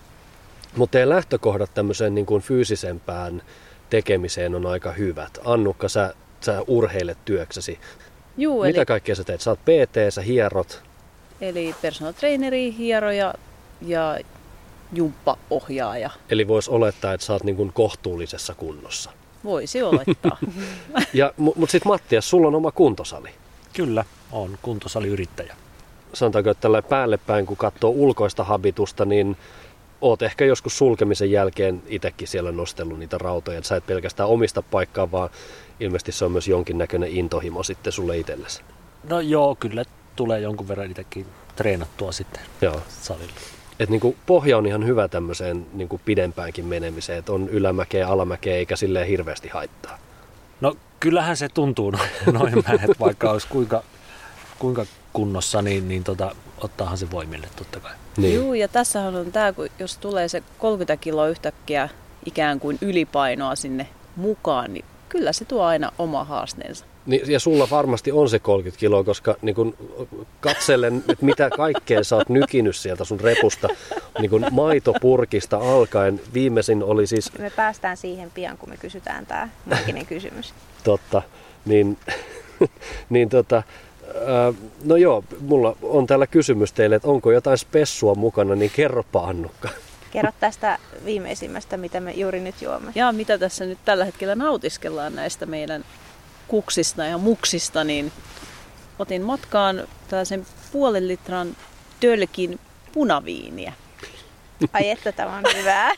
Mutta 0.75 0.91
teidän 0.91 1.09
lähtökohdat 1.09 1.73
tämmöiseen 1.73 2.15
niin 2.15 2.25
kuin 2.25 2.41
fyysisempään 2.41 3.41
tekemiseen 3.89 4.55
on 4.55 4.65
aika 4.65 4.91
hyvät. 4.91 5.37
Annukka, 5.45 5.89
sä, 5.89 6.13
sä 6.41 6.61
urheilet 6.67 7.17
työksesi. 7.25 7.79
Juu, 8.37 8.63
eli, 8.63 8.71
Mitä 8.73 8.85
kaikkea 8.85 9.15
sä 9.15 9.23
teet? 9.23 9.41
Sä 9.41 9.49
oot 9.49 9.59
PT, 9.59 9.95
sä 10.13 10.21
hierot. 10.21 10.83
eli 11.41 11.75
personal 11.81 12.13
traineri, 12.13 12.75
hieroja 12.77 13.33
ja 13.81 14.19
jumppaohjaaja. 14.93 16.09
Eli 16.29 16.47
vois 16.47 16.69
olettaa, 16.69 17.13
että 17.13 17.25
sä 17.25 17.33
oot 17.33 17.43
niin 17.43 17.55
kuin 17.55 17.73
kohtuullisessa 17.73 18.55
kunnossa. 18.55 19.11
Voisi 19.43 19.83
olettaa. 19.83 20.37
Ja, 21.13 21.33
Mutta 21.37 21.71
sitten 21.71 21.89
Mattias, 21.91 22.29
sulla 22.29 22.47
on 22.47 22.55
oma 22.55 22.71
kuntosali. 22.71 23.29
Kyllä, 23.73 24.05
on 24.31 24.57
kuntosaliyrittäjä. 24.61 25.55
Sanotaanko, 26.13 26.49
että 26.49 26.61
tällä 26.61 26.81
päälle 26.81 27.17
päin, 27.17 27.45
kun 27.45 27.57
katsoo 27.57 27.89
ulkoista 27.89 28.43
habitusta, 28.43 29.05
niin 29.05 29.37
oot 30.01 30.21
ehkä 30.21 30.45
joskus 30.45 30.77
sulkemisen 30.77 31.31
jälkeen 31.31 31.83
itsekin 31.87 32.27
siellä 32.27 32.51
nostellut 32.51 32.99
niitä 32.99 33.17
rautoja. 33.17 33.57
Että 33.57 33.67
sä 33.67 33.75
et 33.75 33.85
pelkästään 33.85 34.29
omista 34.29 34.61
paikkaa, 34.61 35.11
vaan 35.11 35.29
ilmeisesti 35.79 36.11
se 36.11 36.25
on 36.25 36.31
myös 36.31 36.47
jonkinnäköinen 36.47 37.11
intohimo 37.11 37.63
sitten 37.63 37.93
sulle 37.93 38.17
itsellesi. 38.17 38.61
No 39.09 39.19
joo, 39.19 39.55
kyllä 39.55 39.83
tulee 40.15 40.39
jonkun 40.39 40.67
verran 40.67 40.91
itsekin 40.91 41.25
treenattua 41.55 42.11
sitten 42.11 42.41
Joo. 42.61 42.81
salilla. 43.01 43.33
Et 43.79 43.89
niin 43.89 44.17
pohja 44.25 44.57
on 44.57 44.65
ihan 44.65 44.85
hyvä 44.85 45.07
tämmöiseen 45.07 45.65
niin 45.73 45.89
pidempäänkin 46.05 46.65
menemiseen, 46.65 47.19
että 47.19 47.31
on 47.31 47.49
ylämäkeä, 47.49 48.07
alamäkeä 48.07 48.55
eikä 48.55 48.75
silleen 48.75 49.07
hirveästi 49.07 49.49
haittaa. 49.49 49.99
No 50.61 50.75
kyllähän 50.99 51.37
se 51.37 51.49
tuntuu 51.49 51.91
noin, 51.91 52.09
noin 52.33 52.63
mäet, 52.67 52.99
vaikka 52.99 53.31
olisi 53.31 53.47
kuinka, 53.47 53.83
kuinka 54.59 54.85
kunnossa, 55.13 55.61
niin, 55.61 55.87
niin 55.87 56.03
tota, 56.03 56.35
ottaahan 56.63 56.97
se 56.97 57.11
voimille 57.11 57.47
totta 57.55 57.79
kai. 57.79 57.91
Niin. 58.17 58.35
Juu, 58.35 58.53
ja 58.53 58.67
tässähän 58.67 59.15
on 59.15 59.31
tämä, 59.31 59.53
kun 59.53 59.67
jos 59.79 59.97
tulee 59.97 60.27
se 60.27 60.43
30 60.59 60.97
kiloa 60.97 61.27
yhtäkkiä 61.27 61.89
ikään 62.25 62.59
kuin 62.59 62.77
ylipainoa 62.81 63.55
sinne 63.55 63.87
mukaan, 64.15 64.73
niin 64.73 64.85
kyllä 65.09 65.33
se 65.33 65.45
tuo 65.45 65.63
aina 65.63 65.91
oma 65.97 66.23
haasteensa. 66.23 66.85
Niin, 67.05 67.31
ja 67.31 67.39
sulla 67.39 67.67
varmasti 67.71 68.11
on 68.11 68.29
se 68.29 68.39
30 68.39 68.79
kiloa, 68.79 69.03
koska 69.03 69.35
niin 69.41 69.55
kun 69.55 69.75
katsellen, 70.39 70.97
että 71.09 71.25
mitä 71.25 71.49
kaikkea 71.49 72.03
sä 72.03 72.15
oot 72.15 72.29
nykinyt 72.29 72.75
sieltä 72.75 73.03
sun 73.03 73.19
repusta, 73.19 73.67
niin 74.19 74.29
kun 74.29 74.45
maitopurkista 74.51 75.57
alkaen, 75.57 76.21
viimeisin 76.33 76.83
oli 76.83 77.07
siis 77.07 77.31
Me 77.39 77.49
päästään 77.49 77.97
siihen 77.97 78.31
pian, 78.31 78.57
kun 78.57 78.69
me 78.69 78.77
kysytään 78.77 79.25
tämä 79.25 79.49
maaginen 79.65 80.05
kysymys. 80.05 80.53
totta, 80.83 81.21
niin, 81.65 81.97
niin 83.09 83.29
tota, 83.29 83.63
no 84.83 84.95
joo, 84.95 85.23
mulla 85.41 85.75
on 85.81 86.07
täällä 86.07 86.27
kysymys 86.27 86.73
teille, 86.73 86.95
että 86.95 87.07
onko 87.07 87.31
jotain 87.31 87.57
spessua 87.57 88.15
mukana, 88.15 88.55
niin 88.55 88.71
kerropa 88.75 89.19
Annukka. 89.19 89.69
Kerro 90.11 90.31
tästä 90.39 90.79
viimeisimmästä, 91.05 91.77
mitä 91.77 91.99
me 91.99 92.11
juuri 92.11 92.39
nyt 92.39 92.61
juomme. 92.61 92.91
Ja 92.95 93.11
mitä 93.11 93.37
tässä 93.37 93.65
nyt 93.65 93.77
tällä 93.85 94.05
hetkellä 94.05 94.35
nautiskellaan 94.35 95.15
näistä 95.15 95.45
meidän 95.45 95.85
kuksista 96.47 97.05
ja 97.05 97.17
muksista, 97.17 97.83
niin 97.83 98.11
otin 98.99 99.21
matkaan 99.21 99.87
tällaisen 100.07 100.45
puolen 100.71 101.07
litran 101.07 101.55
tölkin 101.99 102.59
punaviiniä. 102.93 103.73
Ai 104.73 104.89
että 104.89 105.11
tämä 105.11 105.37
on 105.37 105.43
hyvää. 105.57 105.91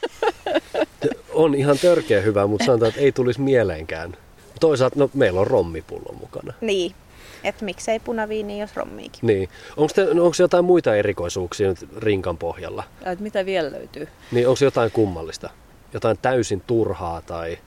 On 1.33 1.55
ihan 1.55 1.77
törkeä 1.79 2.21
hyvä, 2.21 2.47
mutta 2.47 2.65
sanotaan, 2.65 2.89
että 2.89 3.01
ei 3.01 3.11
tulisi 3.11 3.41
mieleenkään. 3.41 4.17
Toisaalta, 4.59 4.99
no 4.99 5.09
meillä 5.13 5.39
on 5.39 5.47
rommipullo 5.47 6.15
mukana. 6.19 6.53
niin, 6.61 6.95
että 7.43 7.65
miksei 7.65 7.99
punaviini, 7.99 8.59
jos 8.59 8.75
rommiikin. 8.75 9.19
Niin. 9.21 9.49
Onko, 9.77 9.93
te, 9.95 10.13
no 10.13 10.25
onko 10.25 10.35
jotain 10.39 10.65
muita 10.65 10.95
erikoisuuksia 10.95 11.67
nyt 11.67 11.87
rinkan 11.97 12.37
pohjalla? 12.37 12.83
Ja 13.05 13.11
että 13.11 13.23
mitä 13.23 13.45
vielä 13.45 13.71
löytyy? 13.71 14.07
Niin 14.31 14.47
onko 14.47 14.63
jotain 14.63 14.91
kummallista? 14.91 15.49
Jotain 15.93 16.17
täysin 16.21 16.61
turhaa 16.67 17.21
tai... 17.21 17.57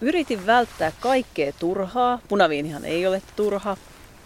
Yritin 0.00 0.46
välttää 0.46 0.92
kaikkea 1.00 1.52
turhaa. 1.58 2.18
Punaviinihan 2.28 2.84
ei 2.84 3.06
ole 3.06 3.22
turha 3.36 3.76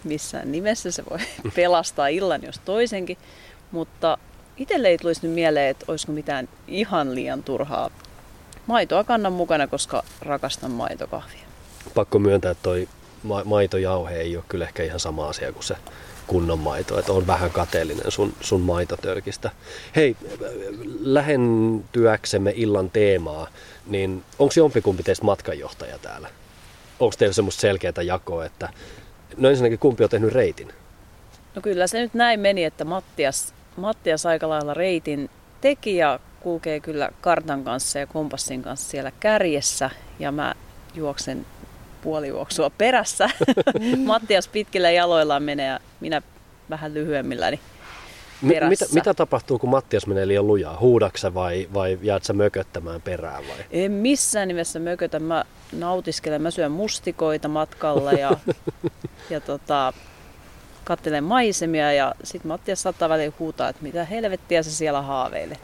missään 0.05 0.53
nimessä. 0.53 0.91
Se 0.91 1.03
voi 1.11 1.19
pelastaa 1.57 2.09
illan 2.09 2.43
jos 2.43 2.61
toisenkin. 2.65 3.19
Mutta 3.71 4.19
itselle 4.57 4.89
ei 4.89 4.99
tulisi 4.99 5.27
nyt 5.27 5.35
mieleen, 5.35 5.71
että 5.71 5.85
olisiko 5.89 6.13
mitään 6.13 6.49
ihan 6.69 7.15
liian 7.15 7.43
turhaa. 7.43 7.91
Maitoa 8.67 9.05
kannan 9.05 9.33
mukana, 9.33 9.67
koska 9.67 10.03
rakastan 10.21 10.71
maitokahvia. 10.71 11.41
Pakko 11.95 12.19
myöntää, 12.19 12.51
että 12.51 12.63
toi 12.63 12.89
ma- 13.23 13.45
maitojauhe 13.45 14.15
ei 14.15 14.37
ole 14.37 14.45
kyllä 14.49 14.65
ehkä 14.65 14.83
ihan 14.83 15.01
sama 15.01 15.29
asia 15.29 15.53
kuin 15.53 15.65
se 15.65 15.77
kunnon 16.27 16.59
maito. 16.59 16.99
Että 16.99 17.13
on 17.13 17.27
vähän 17.27 17.51
kateellinen 17.51 18.11
sun, 18.11 18.35
sun 18.41 18.61
maitotölkistä. 18.61 19.51
Hei, 19.97 20.17
lähentyäksemme 21.01 22.53
illan 22.57 22.91
teemaa, 22.91 23.49
niin 23.87 24.25
onko 24.39 24.55
jompikumpi 24.57 25.03
teistä 25.03 25.25
matkanjohtaja 25.25 25.99
täällä? 25.99 26.29
Onko 27.01 27.15
teillä 27.19 27.35
semmoista 27.35 27.61
selkeää 27.61 28.03
jakoa, 28.05 28.45
että 28.45 28.69
no 29.37 29.49
ensinnäkin 29.49 29.79
kumpi 29.79 30.05
on 30.05 30.11
tehnyt 30.11 30.33
reitin? 30.33 30.73
No 31.55 31.63
kyllä 31.63 31.87
se 31.87 32.01
nyt 32.01 32.15
näin 32.15 32.41
meni, 32.41 32.65
että 32.65 32.85
Mattias, 32.85 33.55
Mattias 33.77 34.27
aika 34.27 34.49
lailla 34.49 34.75
reitin 34.75 35.31
teki 35.61 35.97
ja 35.97 36.21
kulkee 36.41 36.81
kyllä 36.81 37.11
kartan 37.21 37.65
kanssa 37.65 37.99
ja 37.99 38.07
kompassin 38.07 38.63
kanssa 38.63 38.91
siellä 38.91 39.13
kärjessä. 39.21 39.91
Ja 40.19 40.33
mä 40.33 40.55
juoksen 40.95 41.47
puolijuoksua 42.03 42.71
perässä. 42.71 43.31
Mattias 44.07 44.49
pitkillä 44.49 44.91
jaloillaan 44.91 45.43
menee 45.43 45.67
ja 45.67 45.81
minä 46.01 46.23
vähän 46.71 46.95
lyhyemmilläni 46.95 47.61
Mi- 48.43 48.55
perässä. 48.55 48.85
mitä, 48.85 48.95
mitä 48.95 49.15
tapahtuu, 49.15 49.59
kun 49.59 49.71
Mattias 49.71 50.07
menee 50.07 50.29
liian 50.29 50.47
lujaa? 50.47 50.79
Huudaksa 50.81 51.35
vai, 51.35 51.69
vai 51.75 51.99
jäät 52.03 52.25
sä 52.25 52.33
mököttämään 52.33 53.03
perään 53.03 53.49
vai? 53.49 53.57
En 53.71 53.93
missään 53.93 54.49
nimessä 54.49 54.79
mökötä. 54.79 55.19
Mä 55.19 55.45
nautiskelen. 55.73 56.43
Mä 56.43 56.51
syön 56.51 56.73
mustikoita 56.73 57.49
matkalla 57.49 58.13
ja, 58.13 58.33
ja 59.31 59.41
tota, 59.41 59.93
katselen 60.85 61.25
maisemia 61.25 61.93
ja 61.93 62.15
sitten 62.25 62.49
Mattias 62.49 62.83
saattaa 62.83 63.09
välillä 63.09 63.35
huutaa, 63.39 63.69
että 63.69 63.83
mitä 63.83 64.05
helvettiä 64.05 64.63
se 64.63 64.71
siellä 64.71 65.03
haaveilee. 65.03 65.57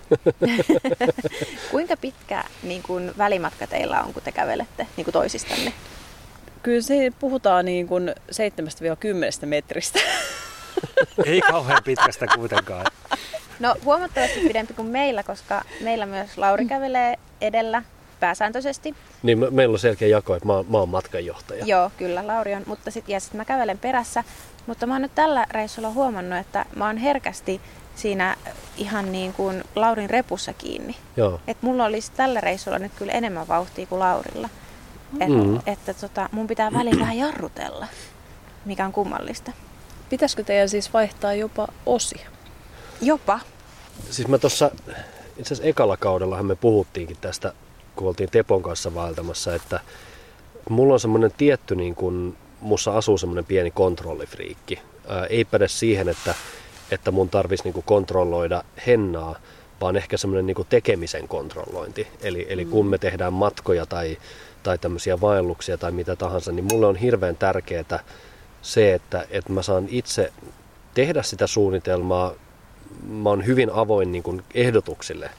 Kuinka 1.70 1.96
pitkä 1.96 2.44
niin 2.62 2.82
kuin, 2.82 3.12
välimatka 3.18 3.66
teillä 3.66 4.02
on, 4.02 4.12
kun 4.12 4.22
te 4.22 4.32
kävelette 4.32 4.86
niin 4.96 5.04
kuin 5.04 5.12
toisistanne? 5.12 5.72
Kyllä 6.62 6.82
se 6.82 7.12
puhutaan 7.18 7.64
niin 7.64 7.88
kuin 7.88 8.14
7-10 9.42 9.46
metristä. 9.46 9.98
Ei 11.26 11.40
kauhean 11.40 11.82
pitkästä 11.84 12.26
kuitenkaan. 12.34 12.86
No 13.60 13.74
huomattavasti 13.84 14.40
pidempi 14.40 14.74
kuin 14.74 14.88
meillä, 14.88 15.22
koska 15.22 15.62
meillä 15.80 16.06
myös 16.06 16.38
Lauri 16.38 16.66
kävelee 16.66 17.14
edellä 17.40 17.82
pääsääntöisesti. 18.20 18.94
Niin 19.22 19.38
me- 19.38 19.50
meillä 19.50 19.72
on 19.72 19.78
selkeä 19.78 20.08
jako, 20.08 20.34
että 20.34 20.46
mä, 20.46 20.52
oon- 20.52 20.66
mä 20.70 20.78
oon 20.78 20.88
matkanjohtaja. 20.88 21.64
Joo, 21.66 21.90
kyllä 21.96 22.26
Lauri 22.26 22.54
on, 22.54 22.62
mutta 22.66 22.90
sitten 22.90 23.12
ja 23.12 23.20
sit 23.20 23.34
mä 23.34 23.44
kävelen 23.44 23.78
perässä. 23.78 24.24
Mutta 24.66 24.86
mä 24.86 24.94
oon 24.94 25.02
nyt 25.02 25.14
tällä 25.14 25.46
reissulla 25.50 25.90
huomannut, 25.90 26.38
että 26.38 26.64
mä 26.76 26.86
oon 26.86 26.96
herkästi 26.96 27.60
siinä 27.96 28.36
ihan 28.76 29.12
niin 29.12 29.32
kuin 29.32 29.64
Laurin 29.74 30.10
repussa 30.10 30.52
kiinni. 30.52 30.96
Joo. 31.16 31.40
Et 31.46 31.56
mulla 31.62 31.84
olisi 31.84 32.12
tällä 32.16 32.40
reissulla 32.40 32.78
nyt 32.78 32.92
kyllä 32.98 33.12
enemmän 33.12 33.48
vauhtia 33.48 33.86
kuin 33.86 33.98
Laurilla. 33.98 34.48
Et, 35.20 35.28
Mm. 35.28 35.60
Että 35.66 35.94
tota, 35.94 36.28
mun 36.32 36.46
pitää 36.46 36.72
väliin 36.72 37.00
vähän 37.00 37.18
jarrutella, 37.18 37.86
mikä 38.64 38.86
on 38.86 38.92
kummallista. 38.92 39.52
Pitäisikö 40.10 40.44
teidän 40.44 40.68
siis 40.68 40.92
vaihtaa 40.92 41.34
jopa 41.34 41.68
osia? 41.86 42.28
Jopa. 43.00 43.40
Siis 44.10 44.28
mä 44.28 44.38
tuossa, 44.38 44.70
itse 45.36 45.54
asiassa 45.54 45.64
ekalla 45.64 45.96
kaudellahan 45.96 46.46
me 46.46 46.56
puhuttiinkin 46.56 47.16
tästä, 47.20 47.52
kun 47.96 48.08
oltiin 48.08 48.30
Tepon 48.30 48.62
kanssa 48.62 48.94
vaeltamassa, 48.94 49.54
että 49.54 49.80
mulla 50.70 50.92
on 50.92 51.00
semmoinen 51.00 51.32
tietty, 51.36 51.76
niin 51.76 51.94
kun, 51.94 52.36
mussa 52.60 52.96
asuu 52.96 53.18
semmoinen 53.18 53.44
pieni 53.44 53.70
kontrollifriikki. 53.70 54.78
Ää, 55.08 55.26
ei 55.26 55.44
päde 55.44 55.68
siihen, 55.68 56.08
että, 56.08 56.34
että 56.90 57.10
mun 57.10 57.28
tarvitsisi 57.28 57.70
niin 57.70 57.84
kontrolloida 57.84 58.64
hennaa, 58.86 59.36
vaan 59.80 59.96
ehkä 59.96 60.16
semmoinen 60.16 60.46
niin 60.46 60.66
tekemisen 60.68 61.28
kontrollointi. 61.28 62.06
Eli, 62.22 62.46
eli 62.48 62.64
kun 62.64 62.86
me 62.86 62.98
tehdään 62.98 63.32
matkoja 63.32 63.86
tai, 63.86 64.18
tai 64.68 64.78
tämmöisiä 64.78 65.20
vaelluksia 65.20 65.78
tai 65.78 65.92
mitä 65.92 66.16
tahansa, 66.16 66.52
niin 66.52 66.64
mulle 66.72 66.86
on 66.86 66.96
hirveän 66.96 67.36
tärkeää 67.36 68.04
se, 68.62 68.94
että, 68.94 69.26
että 69.30 69.52
mä 69.52 69.62
saan 69.62 69.86
itse 69.90 70.32
tehdä 70.94 71.22
sitä 71.22 71.46
suunnitelmaa. 71.46 72.32
Mä 73.08 73.28
oon 73.28 73.46
hyvin 73.46 73.70
avoin 73.70 74.12
niin 74.12 74.22
kuin 74.22 74.42
ehdotuksille. 74.54 75.30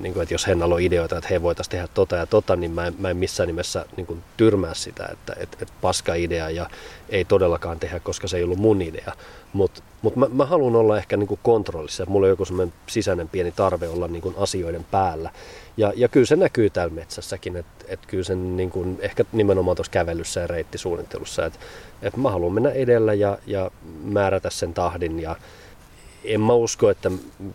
niin 0.00 0.12
kuin, 0.12 0.22
että 0.22 0.34
jos 0.34 0.46
Hennalla 0.46 0.74
on 0.74 0.80
ideoita, 0.80 1.18
että 1.18 1.28
he 1.30 1.42
voitaisiin 1.42 1.70
tehdä 1.70 1.88
tota 1.94 2.16
ja 2.16 2.26
tota, 2.26 2.56
niin 2.56 2.70
mä 2.70 2.86
en, 2.86 2.94
mä 2.98 3.10
en 3.10 3.16
missään 3.16 3.46
nimessä 3.46 3.86
niin 3.96 4.06
kuin, 4.06 4.22
tyrmää 4.36 4.74
sitä, 4.74 5.08
että 5.12 5.36
et, 5.36 5.56
et 5.62 5.72
paska 5.80 6.14
idea 6.14 6.50
ja 6.50 6.70
ei 7.08 7.24
todellakaan 7.24 7.80
tehdä, 7.80 8.00
koska 8.00 8.28
se 8.28 8.36
ei 8.36 8.44
ollut 8.44 8.58
mun 8.58 8.82
idea. 8.82 9.12
Mutta 9.52 9.82
mut 10.02 10.16
mä, 10.16 10.26
mä 10.32 10.46
haluan 10.46 10.76
olla 10.76 10.98
ehkä 10.98 11.16
niin 11.16 11.28
kuin 11.28 11.40
kontrollissa. 11.42 12.06
Mulla 12.06 12.24
on 12.24 12.30
joku 12.30 12.44
semmoinen 12.44 12.74
sisäinen 12.86 13.28
pieni 13.28 13.52
tarve 13.52 13.88
olla 13.88 14.08
niin 14.08 14.22
kuin 14.22 14.34
asioiden 14.38 14.84
päällä. 14.84 15.30
Ja, 15.76 15.92
ja 15.96 16.08
kyllä 16.08 16.26
se 16.26 16.36
näkyy 16.36 16.70
täällä 16.70 16.94
metsässäkin, 16.94 17.56
että 17.56 17.84
et 17.88 18.00
kyllä 18.06 18.24
sen 18.24 18.56
niin 18.56 18.70
kuin, 18.70 18.98
ehkä 19.00 19.24
nimenomaan 19.32 19.76
tuossa 19.76 19.90
kävelyssä 19.90 20.40
ja 20.40 20.46
reittisuunnittelussa, 20.46 21.46
että 21.46 21.58
et 22.02 22.16
mä 22.16 22.30
haluan 22.30 22.52
mennä 22.52 22.70
edellä 22.70 23.14
ja, 23.14 23.38
ja 23.46 23.70
määrätä 24.04 24.50
sen 24.50 24.74
tahdin 24.74 25.20
ja 25.20 25.36
en 26.24 26.40
mä 26.40 26.52
usko, 26.52 26.90
että 26.90 27.10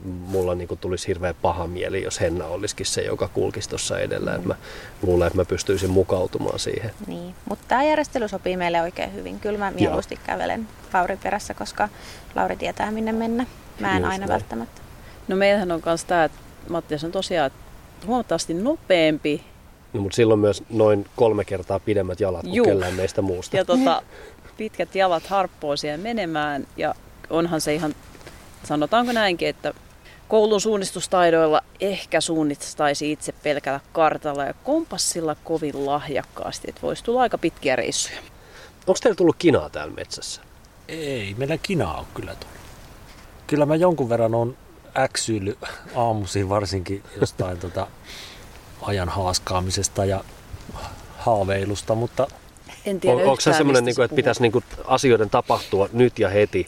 mulla 0.05 0.55
niinku 0.55 0.75
tulisi 0.75 1.07
hirveän 1.07 1.35
paha 1.41 1.67
mieli, 1.67 2.03
jos 2.03 2.21
Henna 2.21 2.45
olisikin 2.45 2.85
se, 2.85 3.01
joka 3.01 3.27
kulkisi 3.27 3.69
tuossa 3.69 3.99
edellä. 3.99 4.37
Mm. 4.37 4.47
mä 4.47 4.55
luulen, 5.01 5.27
että 5.27 5.37
mä 5.39 5.45
pystyisin 5.45 5.89
mukautumaan 5.89 6.59
siihen. 6.59 6.91
Niin, 7.07 7.35
mutta 7.45 7.65
tämä 7.67 7.83
järjestely 7.83 8.27
sopii 8.27 8.57
meille 8.57 8.81
oikein 8.81 9.13
hyvin. 9.13 9.39
Kyllä 9.39 9.59
mä 9.59 9.71
mieluusti 9.71 10.15
Joo. 10.15 10.23
kävelen 10.25 10.67
Lauri 10.93 11.17
perässä, 11.17 11.53
koska 11.53 11.89
Lauri 12.35 12.55
tietää 12.55 12.91
minne 12.91 13.11
mennä. 13.11 13.45
Mä 13.79 13.91
en 13.91 13.97
Just 13.97 14.11
aina 14.11 14.27
näin. 14.27 14.29
välttämättä. 14.29 14.81
No 15.27 15.35
meillähän 15.35 15.71
on 15.71 15.81
myös 15.85 16.05
tämä, 16.05 16.23
että 16.23 16.37
Mattias 16.69 17.03
on 17.03 17.11
tosiaan 17.11 17.51
huomattavasti 18.07 18.53
nopeampi. 18.53 19.43
No, 19.93 20.01
mutta 20.01 20.15
silloin 20.15 20.39
myös 20.39 20.63
noin 20.69 21.05
kolme 21.15 21.45
kertaa 21.45 21.79
pidemmät 21.79 22.19
jalat 22.19 22.41
kuin 22.41 22.63
kellään 22.63 22.93
meistä 22.93 23.21
muusta. 23.21 23.57
Ja 23.57 23.65
tota, 23.65 24.01
pitkät 24.57 24.95
jalat 24.95 25.27
harppoo 25.27 25.77
siihen 25.77 25.99
menemään 25.99 26.67
ja 26.77 26.95
onhan 27.29 27.61
se 27.61 27.73
ihan 27.73 27.95
sanotaanko 28.63 29.11
näinkin, 29.11 29.47
että 29.47 29.73
koulun 30.27 30.61
suunnistustaidoilla 30.61 31.61
ehkä 31.79 32.21
suunnistaisi 32.21 33.11
itse 33.11 33.31
pelkällä 33.31 33.79
kartalla 33.93 34.45
ja 34.45 34.53
kompassilla 34.53 35.35
kovin 35.43 35.85
lahjakkaasti, 35.85 36.69
että 36.69 36.81
voisi 36.81 37.03
tulla 37.03 37.21
aika 37.21 37.37
pitkiä 37.37 37.75
reissuja. 37.75 38.19
Onko 38.87 38.99
teillä 39.03 39.15
tullut 39.15 39.35
kinaa 39.39 39.69
täällä 39.69 39.93
metsässä? 39.93 40.41
Ei, 40.87 41.35
meillä 41.37 41.57
kinaa 41.57 41.99
on 41.99 42.05
kyllä 42.13 42.35
tullut. 42.35 42.55
Kyllä 43.47 43.65
mä 43.65 43.75
jonkun 43.75 44.09
verran 44.09 44.35
on 44.35 44.57
äksyily 44.97 45.57
aamuisin 45.95 46.49
varsinkin 46.49 47.03
jostain 47.19 47.57
tota 47.65 47.87
ajan 48.81 49.09
haaskaamisesta 49.09 50.05
ja 50.05 50.23
haaveilusta, 51.17 51.95
mutta 51.95 52.27
en 52.85 52.99
tiedä 52.99 53.17
on, 53.17 53.23
onko 53.23 53.41
se 53.41 53.53
semmoinen, 53.53 53.85
niin 53.85 53.95
kuin, 53.95 54.05
että 54.05 54.15
pitäisi 54.15 54.41
niin 54.41 54.51
kuin, 54.51 54.63
asioiden 54.85 55.29
tapahtua 55.29 55.89
nyt 55.93 56.19
ja 56.19 56.29
heti 56.29 56.67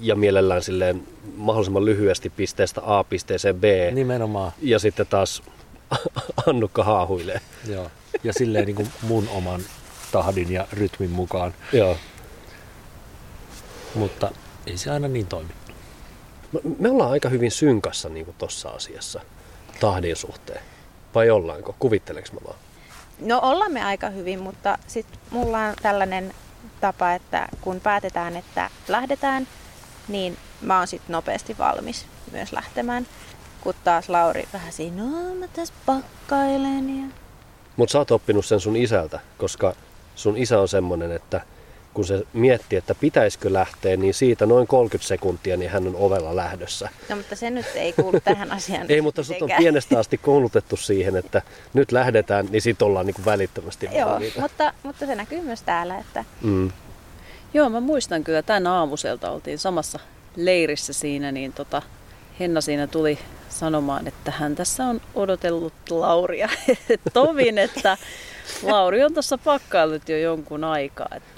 ja 0.00 0.16
mielellään 0.16 0.62
silleen 0.62 1.08
mahdollisimman 1.36 1.84
lyhyesti 1.84 2.30
pisteestä 2.30 2.80
A 2.84 3.04
pisteeseen 3.04 3.60
B. 3.60 3.64
Nimenomaan. 3.92 4.52
Ja 4.60 4.78
sitten 4.78 5.06
taas 5.06 5.42
Annukka 6.46 6.84
haahuilee. 6.84 7.40
Joo. 7.68 7.90
Ja 8.24 8.32
silleen 8.32 8.66
niin 8.66 8.76
kuin 8.76 8.88
mun 9.02 9.28
oman 9.28 9.60
tahdin 10.12 10.52
ja 10.52 10.66
rytmin 10.72 11.10
mukaan. 11.10 11.54
Joo. 11.72 11.96
Mutta 13.94 14.30
ei 14.66 14.76
se 14.76 14.90
aina 14.90 15.08
niin 15.08 15.26
toimi. 15.26 15.50
Me 16.78 16.90
ollaan 16.90 17.10
aika 17.10 17.28
hyvin 17.28 17.50
synkassa 17.50 18.08
niin 18.08 18.24
kuin 18.24 18.36
tossa 18.38 18.68
asiassa 18.68 19.20
tahdin 19.80 20.16
suhteen. 20.16 20.60
Vai 21.14 21.30
ollaanko? 21.30 21.74
Kuvitteleks 21.78 22.32
mä 22.32 22.40
vaan? 22.46 22.56
No 23.20 23.40
ollaan 23.42 23.72
me 23.72 23.84
aika 23.84 24.10
hyvin, 24.10 24.40
mutta 24.40 24.78
sitten 24.86 25.18
mulla 25.30 25.58
on 25.58 25.74
tällainen 25.82 26.34
tapa, 26.80 27.12
että 27.12 27.48
kun 27.60 27.80
päätetään, 27.80 28.36
että 28.36 28.70
lähdetään, 28.88 29.48
niin 30.08 30.38
mä 30.60 30.78
oon 30.78 30.86
sitten 30.86 31.12
nopeasti 31.12 31.58
valmis 31.58 32.06
myös 32.32 32.52
lähtemään. 32.52 33.06
Kun 33.60 33.74
taas 33.84 34.08
Lauri 34.08 34.48
vähän 34.52 34.72
siinä, 34.72 35.02
no 35.02 35.34
mä 35.34 35.48
tässä 35.48 35.74
pakkailen. 35.86 37.00
Ja... 37.00 37.06
Mutta 37.76 37.92
sä 37.92 37.98
oot 37.98 38.10
oppinut 38.10 38.46
sen 38.46 38.60
sun 38.60 38.76
isältä, 38.76 39.20
koska 39.38 39.74
sun 40.14 40.36
isä 40.36 40.60
on 40.60 40.68
semmonen, 40.68 41.12
että 41.12 41.40
kun 41.94 42.04
se 42.04 42.22
miettii, 42.32 42.76
että 42.78 42.94
pitäisikö 42.94 43.52
lähteä, 43.52 43.96
niin 43.96 44.14
siitä 44.14 44.46
noin 44.46 44.66
30 44.66 45.08
sekuntia, 45.08 45.56
niin 45.56 45.70
hän 45.70 45.86
on 45.86 45.96
ovella 45.96 46.36
lähdössä. 46.36 46.88
No 47.08 47.16
mutta 47.16 47.36
se 47.36 47.50
nyt 47.50 47.66
ei 47.74 47.92
kuulu 47.92 48.20
tähän 48.20 48.52
asiaan. 48.52 48.86
ei, 48.88 49.00
mutta 49.00 49.22
sut 49.22 49.42
on 49.42 49.50
pienestä 49.58 49.98
asti 49.98 50.18
koulutettu 50.18 50.76
siihen, 50.76 51.16
että 51.16 51.42
nyt 51.74 51.92
lähdetään, 51.92 52.46
niin 52.50 52.62
sit 52.62 52.82
ollaan 52.82 53.06
niin 53.06 53.14
kuin 53.14 53.24
välittömästi 53.24 53.88
Joo, 53.92 54.20
mutta, 54.40 54.74
mutta 54.82 55.06
se 55.06 55.14
näkyy 55.14 55.40
myös 55.40 55.62
täällä, 55.62 55.98
että 55.98 56.24
mm. 56.42 56.70
Joo, 57.54 57.70
mä 57.70 57.80
muistan 57.80 58.24
kyllä 58.24 58.42
tämän 58.42 58.66
aamuselta 58.66 59.30
oltiin 59.30 59.58
samassa 59.58 59.98
leirissä 60.36 60.92
siinä, 60.92 61.32
niin 61.32 61.52
tota, 61.52 61.82
Henna 62.40 62.60
siinä 62.60 62.86
tuli 62.86 63.18
sanomaan, 63.48 64.08
että 64.08 64.30
hän 64.30 64.54
tässä 64.54 64.84
on 64.84 65.00
odotellut 65.14 65.72
Lauria. 65.90 66.48
Tovin, 67.12 67.58
että 67.58 67.98
Lauri 68.62 69.04
on 69.04 69.12
tuossa 69.12 69.38
pakkaillut 69.38 70.08
jo 70.08 70.18
jonkun 70.18 70.64
aikaa. 70.64 71.08
Että 71.16 71.31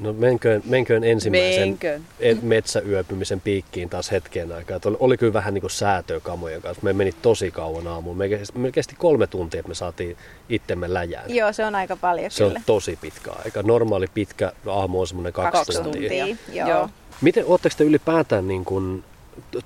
No 0.00 0.12
menköön, 0.12 0.62
menköön 0.64 1.04
ensimmäisen 1.04 1.68
menköön. 1.68 2.04
E- 2.20 2.34
metsäyöpymisen 2.42 3.40
piikkiin 3.40 3.88
taas 3.90 4.10
hetken 4.10 4.52
aikaa. 4.52 4.76
Että 4.76 4.88
oli, 4.88 4.96
oli 5.00 5.16
kyllä 5.16 5.32
vähän 5.32 5.54
niin 5.54 5.62
kuin 5.62 5.70
säätöä 5.70 6.20
kamojen 6.20 6.62
kanssa. 6.62 6.84
Me 6.84 6.92
meni 6.92 7.12
tosi 7.22 7.50
kauan 7.50 7.86
aamuun. 7.86 8.16
Me, 8.16 8.28
me 8.54 8.72
kesti 8.72 8.94
kolme 8.98 9.26
tuntia, 9.26 9.60
että 9.60 9.68
me 9.68 9.74
saatiin 9.74 10.16
itsemme 10.48 10.94
läjään. 10.94 11.34
Joo, 11.34 11.52
se 11.52 11.64
on 11.64 11.74
aika 11.74 11.96
paljon 11.96 12.30
Se 12.30 12.44
kyllä. 12.44 12.56
on 12.58 12.62
tosi 12.66 12.98
pitkä 13.00 13.30
aika. 13.44 13.62
Normaali 13.62 14.06
pitkä 14.14 14.52
aamu 14.66 15.00
on 15.00 15.06
semmoinen 15.06 15.32
kaksi, 15.32 15.52
kaksi 15.52 15.82
tuntia. 15.82 16.26
tuntia. 16.26 16.66
Joo. 16.66 16.88
Miten, 17.20 17.44
ootteko 17.46 17.74
te 17.78 17.84
ylipäätään, 17.84 18.48
niin 18.48 18.64
kuin, 18.64 19.04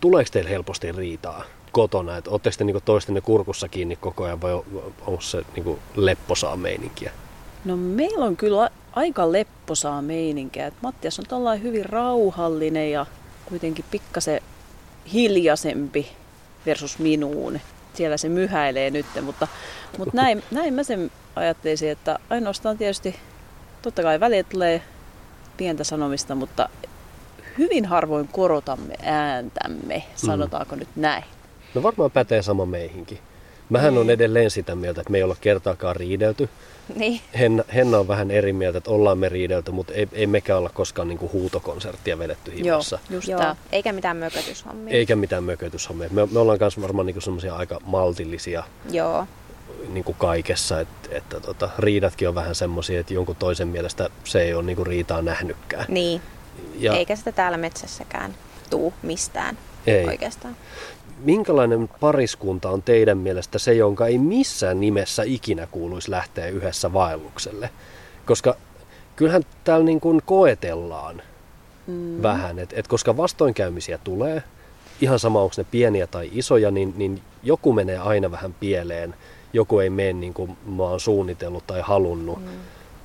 tuleeko 0.01 0.31
teille 0.33 0.51
helposti 0.51 0.93
riitaa 0.93 1.45
kotona? 1.73 2.17
Että 2.17 2.31
ootteko 2.31 2.57
te 2.59 2.65
niin 2.65 2.77
toistenne 2.85 3.21
kurkussa 3.21 3.69
kiinni 3.69 3.97
koko 3.97 4.25
ajan 4.25 4.43
vai 4.43 4.53
onko 5.07 5.21
se 5.21 5.43
niin 5.55 5.65
kuin 5.65 5.79
lepposaa 5.97 6.57
meininkiä? 6.57 7.13
No 7.65 7.77
meillä 7.77 8.25
on 8.25 8.37
kyllä 8.37 8.71
aika 8.95 9.33
lepposaa 9.33 10.03
meininkiä. 10.03 10.67
Et 10.67 10.75
Mattias 10.83 11.19
on 11.19 11.27
tällainen 11.27 11.63
hyvin 11.63 11.85
rauhallinen 11.85 12.91
ja 12.91 13.07
kuitenkin 13.45 13.85
pikkasen 13.91 14.41
hiljaisempi 15.13 16.13
versus 16.67 16.99
minuun. 16.99 17.61
Siellä 17.95 18.17
se 18.17 18.29
myhäilee 18.29 18.91
nyt, 18.91 19.07
mutta, 19.23 19.49
mutta 19.99 20.17
näin, 20.23 20.43
näin 20.51 20.75
mä 20.75 20.83
sen 20.83 21.11
ajattelisin, 21.37 21.91
että 21.91 22.19
ainoastaan 22.31 22.79
tietysti 22.79 23.17
totta 23.83 24.03
kai 24.03 24.21
väliä 24.21 24.43
tulee 24.43 24.83
pientä 25.57 25.85
sanomista, 25.85 26.35
mutta 26.35 26.69
hyvin 27.59 27.85
harvoin 27.85 28.29
korotamme 28.29 28.95
ääntämme, 29.03 30.03
sanotaanko 30.15 30.75
mm. 30.75 30.79
nyt 30.79 30.89
näin. 30.97 31.25
No 31.75 31.83
varmaan 31.83 32.11
pätee 32.11 32.43
sama 32.43 32.67
meihinkin. 32.67 33.19
Mähän 33.69 33.99
on 33.99 34.11
edelleen 34.11 34.51
sitä 34.51 34.75
mieltä, 34.75 35.01
että 35.01 35.11
me 35.11 35.19
ei 35.19 35.25
olla 35.25 35.37
kertaakaan 35.41 35.97
riidelty. 35.97 36.49
Niin. 36.95 37.21
Henna, 37.39 37.65
Henna 37.75 37.99
on 37.99 38.09
vähän 38.09 38.31
eri 38.31 38.53
mieltä, 38.53 38.79
että 38.79 38.91
ollaan 38.91 39.19
me 39.19 39.29
riidelty, 39.29 39.71
mutta 39.71 39.93
ei, 39.93 40.09
ei 40.13 40.27
mekään 40.27 40.59
olla 40.59 40.71
koskaan 40.75 41.09
niin 41.09 41.19
kuin 41.19 41.33
huutokonserttia 41.33 42.19
vedetty 42.19 42.53
himassa. 42.57 42.99
Joo, 43.11 43.17
just 43.17 43.29
Joo. 43.29 43.57
Eikä 43.73 43.93
mitään 43.93 44.17
mökötyshommia. 44.17 44.95
Eikä 44.95 45.17
mitään 45.17 45.45
mökötyshommia. 45.45 46.09
Me, 46.11 46.27
me 46.33 46.39
ollaan 46.39 46.59
myös 46.61 46.81
varmaan 46.81 47.07
niin 47.07 47.23
semmoisia 47.23 47.57
aika 47.57 47.81
maltillisia 47.85 48.65
Joo. 48.91 49.27
Niin 49.89 50.05
kuin 50.05 50.17
kaikessa, 50.19 50.81
että, 50.81 51.09
että 51.11 51.41
tota, 51.41 51.71
riidatkin 51.79 52.29
on 52.29 52.35
vähän 52.35 52.55
semmoisia, 52.55 53.01
että 53.01 53.15
jonkun 53.15 53.37
toisen 53.37 53.69
mielestä 53.69 54.11
se 54.25 54.43
ei 54.43 54.55
ole 54.55 54.63
niin 54.63 54.77
kuin 54.77 54.87
riitaa 54.87 55.23
nähnytkään. 55.23 55.85
Niin, 55.89 56.21
ja... 56.79 56.93
eikä 56.93 57.17
sitä 57.17 57.33
täällä 57.33 57.57
metsässäkään 57.59 58.35
tuu 58.71 58.95
mistään 59.03 59.59
ei. 59.87 60.05
oikeastaan 60.05 60.57
minkälainen 61.19 61.89
pariskunta 62.01 62.71
on 62.71 62.83
teidän 62.83 63.19
mielestä 63.19 63.59
se, 63.59 63.75
jonka 63.75 64.07
ei 64.07 64.19
missään 64.19 64.81
nimessä 64.81 65.23
ikinä 65.23 65.67
kuuluisi 65.71 66.11
lähteä 66.11 66.47
yhdessä 66.47 66.93
vaellukselle? 66.93 67.71
Koska 68.27 68.57
kyllähän 69.17 69.43
täällä 69.65 69.85
niin 69.85 70.01
kuin 70.01 70.23
koetellaan 70.27 71.23
mm. 71.87 72.23
vähän, 72.23 72.59
että 72.59 72.77
et 72.79 72.89
koska 72.89 73.17
vastoinkäymisiä 73.17 73.99
tulee, 74.05 74.43
ihan 75.01 75.19
sama 75.19 75.43
onko 75.43 75.55
ne 75.57 75.65
pieniä 75.71 76.07
tai 76.07 76.31
isoja, 76.33 76.71
niin, 76.71 76.95
niin 76.97 77.23
joku 77.43 77.73
menee 77.73 77.99
aina 77.99 78.31
vähän 78.31 78.55
pieleen, 78.55 79.15
joku 79.53 79.79
ei 79.79 79.91
mene 79.91 80.13
niin 80.13 80.35
kuin 80.35 80.57
mä 80.67 80.83
oon 80.83 81.01
suunnitellut 81.01 81.67
tai 81.67 81.81
halunnut. 81.81 82.41
Mm 82.41 82.49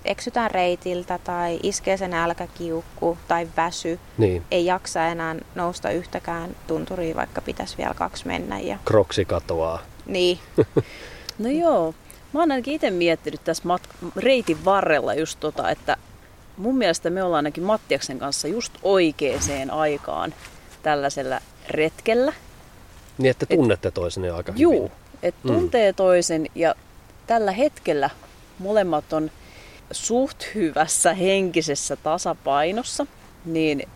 eksytään 0.06 0.52
reitiltä 0.52 1.20
tai 1.24 1.60
iskee 1.64 1.98
sen 1.98 2.14
älkäkiukku 2.14 3.18
tai 3.28 3.48
väsy. 3.58 4.00
Niin. 4.18 4.44
Ei 4.52 4.66
jaksa 4.66 5.06
enää 5.06 5.36
nousta 5.56 5.92
yhtäkään 5.92 6.56
tunturiin, 6.68 7.16
vaikka 7.16 7.42
pitäisi 7.42 7.78
vielä 7.78 7.94
kaksi 7.94 8.28
mennä. 8.28 8.60
Ja... 8.60 8.78
Kroksi 8.86 9.26
katoaa. 9.26 9.80
Niin. 10.06 10.40
no 11.40 11.50
joo. 11.50 11.94
Mä 12.34 12.40
oon 12.40 12.52
ainakin 12.52 12.74
itse 12.74 12.92
miettinyt 12.92 13.44
tässä 13.44 13.64
mat- 13.64 14.12
reitin 14.16 14.66
varrella 14.66 15.14
just 15.14 15.40
tota, 15.40 15.70
että 15.70 15.98
mun 16.58 16.78
mielestä 16.78 17.10
me 17.10 17.24
ollaan 17.24 17.46
ainakin 17.46 17.64
Mattiaksen 17.64 18.20
kanssa 18.20 18.48
just 18.48 18.74
oikeaan 18.84 19.70
aikaan 19.72 20.34
tällaisella 20.84 21.40
retkellä. 21.70 22.34
Niin, 23.18 23.32
että 23.32 23.46
tunnette 23.46 23.88
et, 23.88 23.94
toisen 23.94 24.26
jo 24.26 24.36
aika 24.36 24.54
juu, 24.56 24.72
hyvin. 24.72 24.82
Juu, 24.82 24.92
että 25.24 25.48
mm. 25.48 25.54
tuntee 25.54 25.92
mm. 25.92 25.96
toisen 25.96 26.48
ja 26.56 26.76
tällä 27.28 27.52
hetkellä 27.52 28.10
molemmat 28.60 29.14
on 29.14 29.32
suht 29.92 30.56
hyvässä 30.56 31.14
henkisessä 31.14 31.96
tasapainossa, 31.96 33.06
niin 33.46 33.88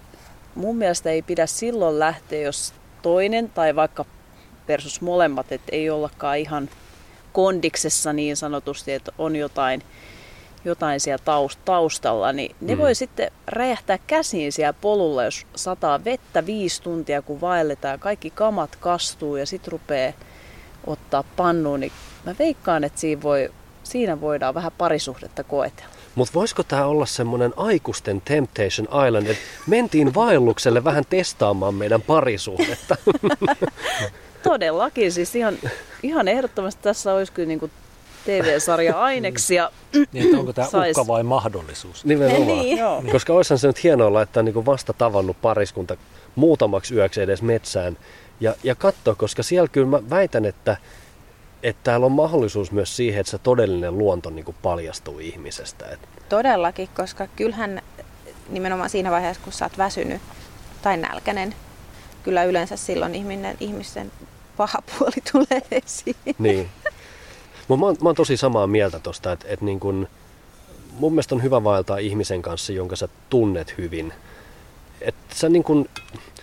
mun 0.56 0.78
mielestä 0.78 1.10
ei 1.10 1.22
pidä 1.22 1.46
silloin 1.46 2.00
lähteä, 2.00 2.42
jos 2.42 2.74
toinen 3.02 3.50
tai 3.50 3.76
vaikka 3.76 4.06
versus 4.68 5.02
molemmat, 5.02 5.52
että 5.52 5.76
ei 5.76 5.90
ollakaan 5.90 6.38
ihan 6.38 6.70
kondiksessa 7.34 8.14
niin 8.14 8.38
sanotusti, 8.38 8.92
että 8.94 9.12
on 9.18 9.36
jotain, 9.36 9.84
jotain 10.66 11.00
siellä 11.00 11.24
taustalla, 11.66 12.32
niin 12.32 12.56
ne 12.62 12.76
mm. 12.76 12.82
voi 12.82 12.96
sitten 12.96 13.32
räjähtää 13.48 13.98
käsiin 14.08 14.52
siellä 14.52 14.74
polulla, 14.74 15.24
jos 15.24 15.46
sataa 15.56 16.04
vettä 16.04 16.46
viisi 16.46 16.82
tuntia, 16.82 17.22
kun 17.22 17.42
vaelletaan, 17.42 18.00
kaikki 18.00 18.30
kamat 18.30 18.76
kastuu 18.76 19.36
ja 19.36 19.46
sitten 19.46 19.72
rupeaa 19.72 20.14
ottaa 20.88 21.24
pannuun, 21.36 21.80
niin 21.80 21.92
mä 22.26 22.36
veikkaan, 22.40 22.84
että 22.84 23.00
siinä, 23.00 23.22
voi, 23.22 23.52
siinä 23.84 24.22
voidaan 24.22 24.54
vähän 24.54 24.72
parisuhdetta 24.78 25.44
koetella. 25.44 25.94
Mutta 26.16 26.34
voisiko 26.34 26.64
tämä 26.64 26.86
olla 26.86 27.06
semmoinen 27.06 27.54
aikuisten 27.58 28.22
Temptation 28.22 28.88
Island, 29.08 29.28
että 29.28 29.44
mentiin 29.68 30.16
vaellukselle 30.16 30.84
vähän 30.84 31.04
testaamaan 31.10 31.76
meidän 31.76 32.02
parisuhdetta? 32.02 32.96
Todellakin, 34.44 35.12
siis 35.12 35.36
ihan, 35.36 35.58
ihan 36.04 36.28
ehdottomasti 36.28 36.84
tässä 36.84 37.14
olisi 37.14 37.32
kyllä 37.32 37.48
niinku 37.48 37.70
TV-sarja 38.26 39.02
aineksia. 39.02 39.72
niin, 40.12 40.26
että 40.26 40.38
onko 40.38 40.54
tämä 40.54 40.68
sais... 40.68 40.98
uhka 40.98 41.08
vai 41.08 41.24
mahdollisuus? 41.24 42.06
Nimenomaan. 42.06 42.60
Niin. 42.60 42.80
Koska 43.12 43.34
olisihan 43.34 43.60
se 43.60 43.68
nyt 43.68 43.84
hienoa 43.84 44.14
laittaa 44.14 44.44
niinku 44.44 44.66
vasta 44.66 44.94
tavannut 44.94 45.38
pariskunta 45.42 45.98
muutamaksi 46.36 46.96
yöksi 46.96 47.22
edes 47.22 47.42
metsään 47.42 47.98
ja, 48.40 48.56
ja 48.64 48.76
katsoa, 48.76 49.16
koska 49.16 49.44
siellä 49.44 49.68
kyllä 49.68 49.88
mä 49.88 50.10
väitän, 50.10 50.46
että 50.46 50.78
että 51.64 51.80
täällä 51.84 52.06
on 52.06 52.12
mahdollisuus 52.12 52.72
myös 52.72 52.96
siihen, 52.96 53.20
että 53.20 53.32
se 53.32 53.38
todellinen 53.38 53.98
luonto 53.98 54.30
niin 54.30 54.46
kuin 54.46 54.58
paljastuu 54.62 55.20
ihmisestä. 55.20 55.98
Todellakin, 56.30 56.90
koska 56.96 57.28
kyllähän 57.28 57.82
nimenomaan 58.50 58.90
siinä 58.90 59.12
vaiheessa, 59.12 59.44
kun 59.44 59.54
sä 59.54 59.66
oot 59.66 59.78
väsynyt 59.78 60.22
tai 60.82 60.98
nälkäinen, 60.98 61.56
kyllä 62.24 62.44
yleensä 62.44 62.78
silloin 62.78 63.16
ihminen, 63.16 63.58
ihmisten 63.60 64.12
paha 64.58 64.80
puoli 64.82 65.16
tulee 65.32 65.62
esiin. 65.72 66.16
Niin. 66.40 66.70
Mä, 67.70 67.76
mä 67.78 68.10
oon 68.10 68.16
tosi 68.16 68.38
samaa 68.38 68.68
mieltä 68.68 69.00
tosta, 69.00 69.32
että, 69.32 69.46
että 69.50 69.66
niin 69.66 69.80
kun, 69.80 70.08
mun 70.92 71.12
mielestä 71.12 71.36
on 71.36 71.44
hyvä 71.44 71.64
vaeltaa 71.64 71.98
ihmisen 71.98 72.42
kanssa, 72.42 72.74
jonka 72.74 72.96
sä 72.96 73.10
tunnet 73.30 73.78
hyvin. 73.78 74.14
Että 75.02 75.36
sä 75.36 75.50
niin 75.50 75.64
kun, 75.64 75.90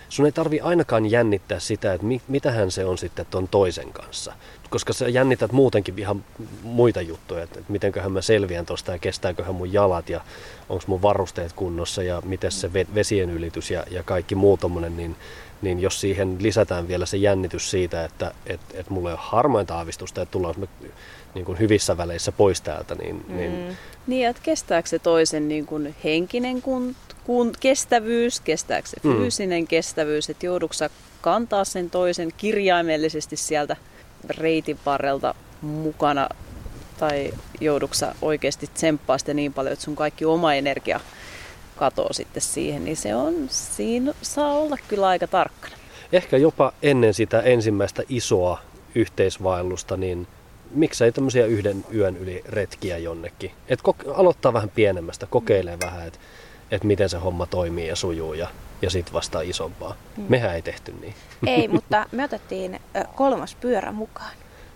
sun 0.09 0.25
ei 0.25 0.31
tarvi 0.31 0.59
ainakaan 0.61 1.11
jännittää 1.11 1.59
sitä, 1.59 1.93
että 1.93 2.07
mi, 2.07 2.21
mitähän 2.27 2.71
se 2.71 2.85
on 2.85 2.97
sitten 2.97 3.25
ton 3.29 3.47
toisen 3.47 3.93
kanssa 3.93 4.33
koska 4.71 4.93
sä 4.93 5.09
jännität 5.09 5.51
muutenkin 5.51 5.99
ihan 5.99 6.23
muita 6.63 7.01
juttuja, 7.01 7.43
että, 7.43 7.59
että 7.59 7.71
mitenköhän 7.71 8.11
mä 8.11 8.21
selviän 8.21 8.65
tuosta 8.65 8.91
ja 8.91 8.99
kestääköhän 8.99 9.55
mun 9.55 9.73
jalat 9.73 10.09
ja 10.09 10.21
onko 10.69 10.83
mun 10.87 11.01
varusteet 11.01 11.53
kunnossa 11.53 12.03
ja 12.03 12.21
miten 12.25 12.51
se 12.51 12.73
vesien 12.73 13.29
ylitys 13.29 13.71
ja, 13.71 13.83
ja 13.91 14.03
kaikki 14.03 14.35
muu 14.35 14.57
tommonen, 14.57 14.97
niin, 14.97 15.15
niin 15.61 15.79
jos 15.79 16.01
siihen 16.01 16.37
lisätään 16.39 16.87
vielä 16.87 17.05
se 17.05 17.17
jännitys 17.17 17.71
siitä, 17.71 18.05
että 18.05 18.31
et, 18.45 18.59
et 18.73 18.89
mulla 18.89 19.09
ei 19.09 19.13
ole 19.13 19.21
harmainta 19.23 19.75
aavistusta, 19.75 20.21
että 20.21 20.31
tullaan 20.31 20.55
me 20.57 20.67
niin 21.33 21.45
kuin 21.45 21.59
hyvissä 21.59 21.97
väleissä 21.97 22.31
pois 22.31 22.61
täältä, 22.61 22.95
niin... 22.95 23.25
Mm. 23.27 23.37
Niin, 23.37 23.77
niin 24.07 24.27
että 24.27 24.41
kestääkö 24.45 24.89
se 24.89 24.99
toisen 24.99 25.47
niin 25.47 25.65
kuin 25.65 25.95
henkinen 26.03 26.61
kun, 26.61 26.95
kun, 27.23 27.51
kestävyys, 27.59 28.39
kestääkö 28.39 28.87
se 28.87 28.97
mm. 29.03 29.17
fyysinen 29.17 29.63
mm. 29.63 29.67
kestävyys, 29.67 30.29
että 30.29 30.45
joudutko 30.45 30.75
kantaa 31.21 31.65
sen 31.65 31.89
toisen 31.89 32.31
kirjaimellisesti 32.37 33.35
sieltä 33.35 33.75
reitin 34.29 34.79
varrelta 34.85 35.35
mukana 35.61 36.29
tai 36.99 37.33
jouduksa 37.61 38.15
oikeasti 38.21 38.69
tsemppaa 38.73 39.17
sitä 39.17 39.33
niin 39.33 39.53
paljon, 39.53 39.73
että 39.73 39.85
sun 39.85 39.95
kaikki 39.95 40.25
oma 40.25 40.53
energia 40.53 40.99
katoo 41.75 42.13
sitten 42.13 42.41
siihen, 42.41 42.85
niin 42.85 42.97
se 42.97 43.15
on, 43.15 43.33
siinä 43.49 44.13
saa 44.21 44.53
olla 44.53 44.77
kyllä 44.87 45.07
aika 45.07 45.27
tarkkana. 45.27 45.75
Ehkä 46.11 46.37
jopa 46.37 46.73
ennen 46.81 47.13
sitä 47.13 47.41
ensimmäistä 47.41 48.03
isoa 48.09 48.59
yhteisvaellusta, 48.95 49.97
niin 49.97 50.27
miksei 50.71 51.11
tämmöisiä 51.11 51.45
yhden 51.45 51.85
yön 51.93 52.17
yli 52.17 52.43
retkiä 52.49 52.97
jonnekin. 52.97 53.51
Et 53.67 53.79
koke- 53.81 54.13
aloittaa 54.15 54.53
vähän 54.53 54.69
pienemmästä, 54.69 55.25
kokeilee 55.25 55.77
vähän, 55.83 56.07
että 56.07 56.19
et 56.71 56.83
miten 56.83 57.09
se 57.09 57.17
homma 57.17 57.45
toimii 57.45 57.87
ja 57.87 57.95
sujuu 57.95 58.33
ja, 58.33 58.47
ja 58.81 58.89
sitten 58.89 59.13
vasta 59.13 59.41
isompaa. 59.41 59.95
Mm. 60.17 60.25
Mehän 60.29 60.55
ei 60.55 60.61
tehty 60.61 60.93
niin. 61.01 61.13
Ei, 61.47 61.67
mutta 61.67 62.05
me 62.11 62.23
otettiin 62.23 62.79
kolmas 63.15 63.55
pyörä 63.55 63.91
mukaan. 63.91 64.31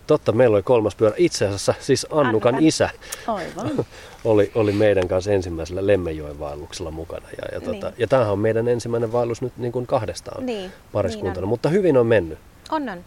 Totta, 0.08 0.32
meillä 0.32 0.56
oli 0.56 0.64
kolmas 0.64 0.96
pyörä. 0.96 1.16
Itse 1.18 1.46
asiassa 1.46 1.74
siis 1.80 2.08
Annukan 2.10 2.28
Annukan. 2.28 2.68
isä 2.68 2.90
Aivan. 3.28 3.86
oli, 4.26 4.52
oli 4.56 4.72
meidän 4.72 5.08
kanssa 5.08 5.32
ensimmäisellä 5.32 5.88
Lemmenjoen 5.88 6.40
vaelluksella 6.40 6.92
mukana. 6.92 7.28
Ja, 7.38 7.48
ja, 7.52 7.62
tota, 7.62 7.88
niin. 7.88 7.96
ja 7.98 8.08
tämähän 8.08 8.34
on 8.34 8.40
meidän 8.40 8.68
ensimmäinen 8.68 9.12
vaellus 9.12 9.42
nyt 9.42 9.58
niin 9.58 9.72
kuin 9.72 9.88
kahdestaan 9.88 10.46
niin, 10.46 10.72
pariskuntana, 10.92 11.42
niin 11.42 11.50
mutta 11.50 11.70
hyvin 11.70 11.98
on 11.98 12.08
mennyt. 12.08 12.40
On, 12.72 12.90
on. 12.90 13.04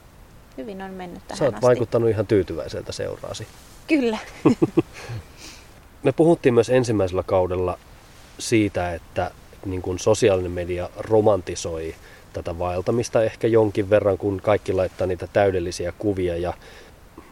Hyvin 0.59 0.83
on 0.83 0.91
mennyt 0.91 1.23
tähän 1.29 1.39
Sä 1.39 1.45
oot 1.45 1.55
asti. 1.55 1.67
vaikuttanut 1.67 2.11
ihan 2.11 2.27
tyytyväiseltä 2.27 2.93
seuraasi. 2.93 3.47
Kyllä. 3.89 4.19
me 6.03 6.13
puhuttiin 6.13 6.55
myös 6.55 6.71
ensimmäisellä 6.71 7.23
kaudella 7.23 7.79
siitä, 8.39 8.95
että 8.95 9.31
niin 9.71 9.83
kuin 9.83 9.99
sosiaalinen 9.99 10.53
media 10.53 10.91
romantisoi 10.97 11.95
tätä 12.33 12.59
vaeltamista 12.59 13.23
ehkä 13.23 13.47
jonkin 13.47 13.91
verran, 13.91 14.19
kun 14.19 14.41
kaikki 14.43 14.73
laittaa 14.73 15.07
niitä 15.07 15.29
täydellisiä 15.33 15.93
kuvia. 15.99 16.37
Ja 16.37 16.53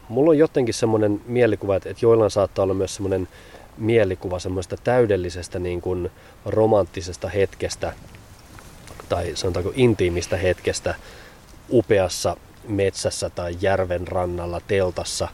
mulla 0.09 0.31
on 0.31 0.39
jotenkin 0.39 0.75
semmoinen 0.75 1.21
mielikuva, 1.27 1.77
että 1.77 1.95
joillain 2.03 2.31
saattaa 2.31 2.63
olla 2.63 2.75
myös 2.75 2.95
semmoinen 2.95 3.29
mielikuva 3.79 4.39
semmoista 4.39 4.77
täydellisestä 4.85 5.59
niin 5.59 5.81
kuin 5.81 6.11
romanttisesta 6.47 7.29
hetkestä 7.29 7.93
tai 9.09 9.33
sanotaanko 9.35 9.73
intiimistä 9.75 10.37
hetkestä 10.37 10.95
upeassa 11.71 12.37
metsässä 12.69 13.31
tai 13.31 13.57
järven 13.61 14.09
rannalla 14.09 14.61
teltassa 14.67 15.29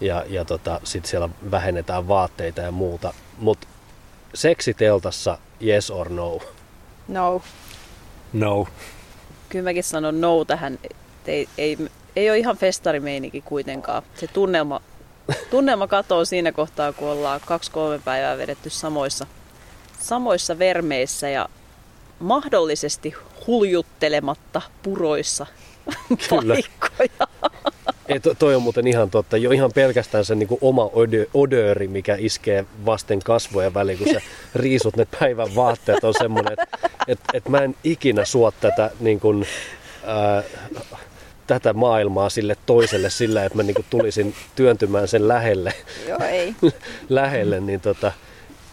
ja, 0.00 0.24
ja 0.28 0.44
tota, 0.44 0.80
sitten 0.84 1.10
siellä 1.10 1.28
vähennetään 1.50 2.08
vaatteita 2.08 2.60
ja 2.60 2.70
muuta. 2.70 3.14
Mutta 3.38 3.66
seksiteltassa 4.34 5.38
yes 5.62 5.90
or 5.90 6.08
no? 6.08 6.38
No. 7.08 7.42
No. 8.32 8.66
Kyllä 9.48 9.64
mäkin 9.64 9.84
sanon 9.84 10.20
no 10.20 10.44
tähän. 10.44 10.78
Ei, 11.26 11.48
ei, 11.58 11.78
ei 12.16 12.30
ole 12.30 12.38
ihan 12.38 12.56
festarimeininki 12.56 13.40
kuitenkaan. 13.40 14.02
Se 14.14 14.26
tunnelma, 14.26 14.80
tunnelma 15.50 15.86
katoo 15.86 16.24
siinä 16.24 16.52
kohtaa, 16.52 16.92
kun 16.92 17.08
ollaan 17.08 17.40
kaksi-kolme 17.46 17.98
päivää 18.04 18.38
vedetty 18.38 18.70
samoissa, 18.70 19.26
samoissa 20.00 20.58
vermeissä 20.58 21.28
ja 21.28 21.48
mahdollisesti 22.18 23.14
huljuttelematta 23.46 24.62
puroissa 24.82 25.46
Kyllä. 26.28 26.54
paikkoja. 26.54 27.28
Ei, 28.08 28.20
to, 28.20 28.34
toi 28.34 28.54
on 28.54 28.62
muuten 28.62 28.86
ihan 28.86 29.10
totta. 29.10 29.36
Jo 29.36 29.50
ihan 29.50 29.72
pelkästään 29.74 30.24
se 30.24 30.34
niinku 30.34 30.58
oma 30.60 30.90
odö, 30.92 31.26
odööri, 31.34 31.88
mikä 31.88 32.16
iskee 32.18 32.64
vasten 32.86 33.18
kasvoja 33.24 33.74
väliin, 33.74 33.98
kun 33.98 34.08
sä 34.12 34.20
riisut 34.54 34.96
ne 34.96 35.06
päivän 35.20 35.54
vaatteet, 35.54 36.04
on 36.04 36.14
semmoinen, 36.18 36.52
että 36.52 36.78
et, 37.08 37.18
et 37.34 37.48
mä 37.48 37.58
en 37.58 37.76
ikinä 37.84 38.24
suo 38.24 38.50
tätä, 38.60 38.90
niin 39.00 39.20
kuin, 39.20 39.46
ää, 40.06 40.42
tätä 41.46 41.72
maailmaa 41.72 42.30
sille 42.30 42.56
toiselle 42.66 43.10
sillä, 43.10 43.44
että 43.44 43.58
mä 43.58 43.62
niinku 43.62 43.84
tulisin 43.90 44.34
työntymään 44.56 45.08
sen 45.08 45.28
lähelle. 45.28 45.72
Joo, 46.08 46.18
ei. 46.28 46.54
lähelle, 47.08 47.60
niin 47.60 47.80
tota, 47.80 48.12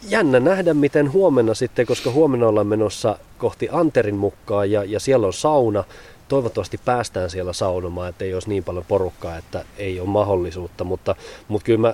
jännä 0.07 0.39
nähdä, 0.39 0.73
miten 0.73 1.13
huomenna 1.13 1.53
sitten, 1.53 1.85
koska 1.85 2.11
huomenna 2.11 2.47
ollaan 2.47 2.67
menossa 2.67 3.17
kohti 3.37 3.67
Anterin 3.71 4.15
mukaan 4.15 4.71
ja, 4.71 4.83
ja 4.83 4.99
siellä 4.99 5.27
on 5.27 5.33
sauna, 5.33 5.83
toivottavasti 6.29 6.79
päästään 6.85 7.29
siellä 7.29 7.53
saunomaan, 7.53 8.09
että 8.09 8.25
ei 8.25 8.33
olisi 8.33 8.49
niin 8.49 8.63
paljon 8.63 8.85
porukkaa, 8.87 9.37
että 9.37 9.65
ei 9.77 9.99
ole 9.99 10.09
mahdollisuutta, 10.09 10.83
mutta, 10.83 11.15
mutta 11.47 11.65
kyllä 11.65 11.79
mä 11.79 11.93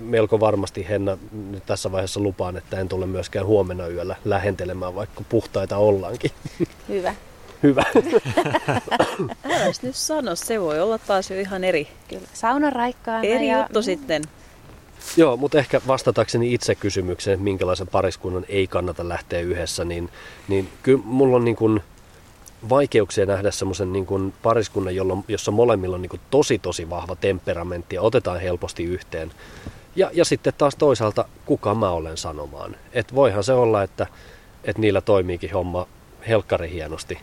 melko 0.00 0.40
varmasti 0.40 0.88
Henna 0.88 1.18
nyt 1.32 1.66
tässä 1.66 1.92
vaiheessa 1.92 2.20
lupaan, 2.20 2.56
että 2.56 2.80
en 2.80 2.88
tule 2.88 3.06
myöskään 3.06 3.46
huomenna 3.46 3.88
yöllä 3.88 4.16
lähentelemään, 4.24 4.94
vaikka 4.94 5.22
puhtaita 5.28 5.76
ollaankin. 5.76 6.30
Hyvä. 6.88 7.14
Hyvä. 7.62 7.82
Älä 9.44 9.72
nyt 9.82 9.96
sano, 9.96 10.36
se 10.36 10.60
voi 10.60 10.80
olla 10.80 10.98
taas 10.98 11.30
jo 11.30 11.40
ihan 11.40 11.64
eri. 11.64 11.88
Kyllä, 12.08 12.28
sauna 12.32 12.70
raikkaana. 12.70 13.24
Eri 13.24 13.48
ja... 13.48 13.58
juttu 13.58 13.82
sitten. 13.82 14.22
Joo, 15.16 15.36
mutta 15.36 15.58
ehkä 15.58 15.80
vastatakseni 15.86 16.54
itse 16.54 16.74
kysymykseen, 16.74 17.34
että 17.34 17.44
minkälaisen 17.44 17.86
pariskunnan 17.86 18.44
ei 18.48 18.66
kannata 18.66 19.08
lähteä 19.08 19.40
yhdessä, 19.40 19.84
niin, 19.84 20.10
niin 20.48 20.68
kyllä 20.82 21.00
mulla 21.04 21.36
on 21.36 21.44
niin 21.44 21.56
kuin, 21.56 21.80
vaikeuksia 22.68 23.26
nähdä 23.26 23.50
semmoisen 23.50 23.92
niin 23.92 24.06
kuin 24.06 24.34
pariskunnan, 24.42 24.94
jolloin, 24.94 25.24
jossa 25.28 25.50
molemmilla 25.50 25.94
on 25.94 26.02
niin 26.02 26.10
kuin 26.10 26.20
tosi 26.30 26.58
tosi 26.58 26.90
vahva 26.90 27.16
temperamentti 27.16 27.96
ja 27.96 28.02
otetaan 28.02 28.40
helposti 28.40 28.84
yhteen. 28.84 29.32
Ja, 29.96 30.10
ja 30.12 30.24
sitten 30.24 30.52
taas 30.58 30.76
toisaalta, 30.76 31.24
kuka 31.46 31.74
mä 31.74 31.90
olen 31.90 32.16
sanomaan. 32.16 32.76
Et 32.92 33.14
voihan 33.14 33.44
se 33.44 33.52
olla, 33.52 33.82
että, 33.82 34.06
että 34.64 34.80
niillä 34.80 35.00
toimiikin 35.00 35.52
homma 35.52 35.86
helkkari 36.28 36.70
hienosti 36.70 37.18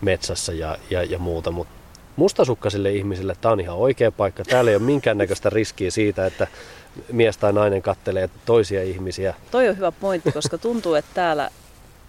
metsässä 0.00 0.52
ja, 0.52 0.78
ja, 0.90 1.04
ja 1.04 1.18
muuta, 1.18 1.50
mutta 1.50 1.74
mustasukkaisille 2.16 2.92
ihmisille 2.92 3.36
tämä 3.40 3.52
on 3.52 3.60
ihan 3.60 3.76
oikea 3.76 4.12
paikka. 4.12 4.44
Täällä 4.44 4.70
ei 4.70 4.76
ole 4.76 4.84
minkäännäköistä 4.84 5.50
riskiä 5.50 5.90
siitä, 5.90 6.26
että 6.26 6.46
mies 7.12 7.36
tai 7.36 7.52
nainen 7.52 7.82
kattelee 7.82 8.30
toisia 8.44 8.82
ihmisiä. 8.82 9.34
Toi 9.50 9.68
on 9.68 9.76
hyvä 9.76 9.92
pointti, 9.92 10.32
koska 10.32 10.58
tuntuu, 10.58 10.94
että 10.94 11.10
täällä 11.14 11.50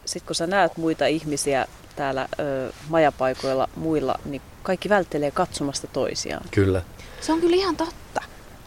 sitten 0.06 0.28
kun 0.28 0.36
sä 0.36 0.48
näet 0.48 0.78
muita 0.78 1.06
ihmisiä 1.06 1.68
täällä 1.96 2.28
ö, 2.40 2.72
majapaikoilla 2.90 3.70
muilla, 3.76 4.20
niin 4.26 4.42
kaikki 4.64 4.90
välttelee 4.90 5.32
katsomasta 5.32 5.88
toisiaan. 5.88 6.46
Kyllä. 6.52 6.82
Se 7.22 7.34
on 7.34 7.42
kyllä 7.42 7.56
ihan 7.56 7.76
totta. 7.76 8.22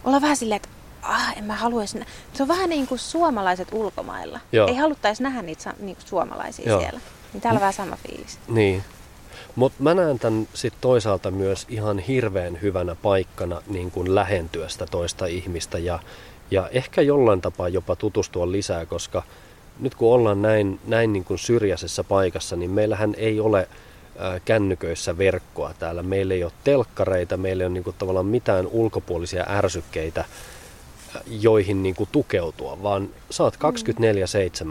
Olla 0.05 0.21
vähän 0.21 0.37
silleen, 0.37 0.57
että 0.57 0.69
ah, 1.03 1.39
en 1.39 1.45
mä 1.45 1.55
haluaisi 1.55 1.99
nä-. 1.99 2.07
Se 2.33 2.43
on 2.43 2.49
vähän 2.49 2.71
niin 2.71 2.87
kuin 2.87 2.99
suomalaiset 2.99 3.69
ulkomailla. 3.73 4.41
Joo. 4.53 4.69
Ei 4.69 4.75
haluttaisi 4.75 5.23
nähdä 5.23 5.43
niitä 5.43 5.75
niin 5.79 5.97
kuin 5.97 6.07
suomalaisia 6.09 6.69
Joo. 6.69 6.81
siellä. 6.81 7.01
Niin 7.33 7.41
täällä 7.41 7.59
on 7.59 7.61
vähän 7.61 7.73
sama 7.73 7.97
fiilis. 7.97 8.39
Niin. 8.49 8.85
Mutta 9.55 9.83
mä 9.83 9.95
näen 9.95 10.19
tämän 10.19 10.49
sit 10.55 10.75
toisaalta 10.81 11.31
myös 11.31 11.67
ihan 11.69 11.99
hirveän 11.99 12.59
hyvänä 12.63 12.95
paikkana 12.95 13.63
niin 13.67 13.91
kuin 13.91 14.15
lähentyä 14.15 14.69
sitä 14.69 14.87
toista 14.87 15.27
ihmistä 15.27 15.79
ja, 15.79 15.99
ja 16.51 16.69
ehkä 16.73 17.03
jollain 17.03 17.41
tapaa 17.41 17.69
jopa 17.69 17.97
tutustua 17.97 18.53
lisää, 18.53 18.87
koska 18.87 19.23
nyt 19.81 19.95
kun 19.95 20.15
ollaan 20.15 20.43
näin, 20.43 20.81
näin 20.87 21.13
niin 21.13 21.25
kuin 21.25 21.39
syrjäisessä 21.39 22.05
paikassa, 22.05 22.57
niin 22.57 22.71
meillähän 22.71 23.15
ei 23.17 23.41
ole 23.41 23.69
kännyköissä 24.45 25.19
verkkoa 25.19 25.75
täällä. 25.79 26.03
Meillä 26.03 26.35
ei 26.35 26.45
ole 26.45 26.53
telkkareita, 26.65 27.37
meillä 27.37 27.63
ei 27.63 27.67
ole 27.67 27.75
niin 27.75 27.85
kuin 27.85 27.97
tavallaan 27.99 28.27
mitään 28.27 28.67
ulkopuolisia 28.67 29.47
ärsykkeitä, 29.49 30.25
joihin 31.27 31.83
niin 31.83 31.95
kuin 31.95 32.09
tukeutua, 32.13 32.83
vaan 32.83 33.09
oot 33.41 33.57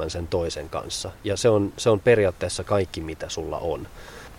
24-7 0.05 0.09
sen 0.09 0.27
toisen 0.27 0.69
kanssa. 0.69 1.11
Ja 1.23 1.37
se 1.37 1.49
on, 1.49 1.73
se 1.77 1.89
on 1.89 1.99
periaatteessa 1.99 2.63
kaikki, 2.63 3.01
mitä 3.01 3.29
sulla 3.29 3.57
on. 3.57 3.87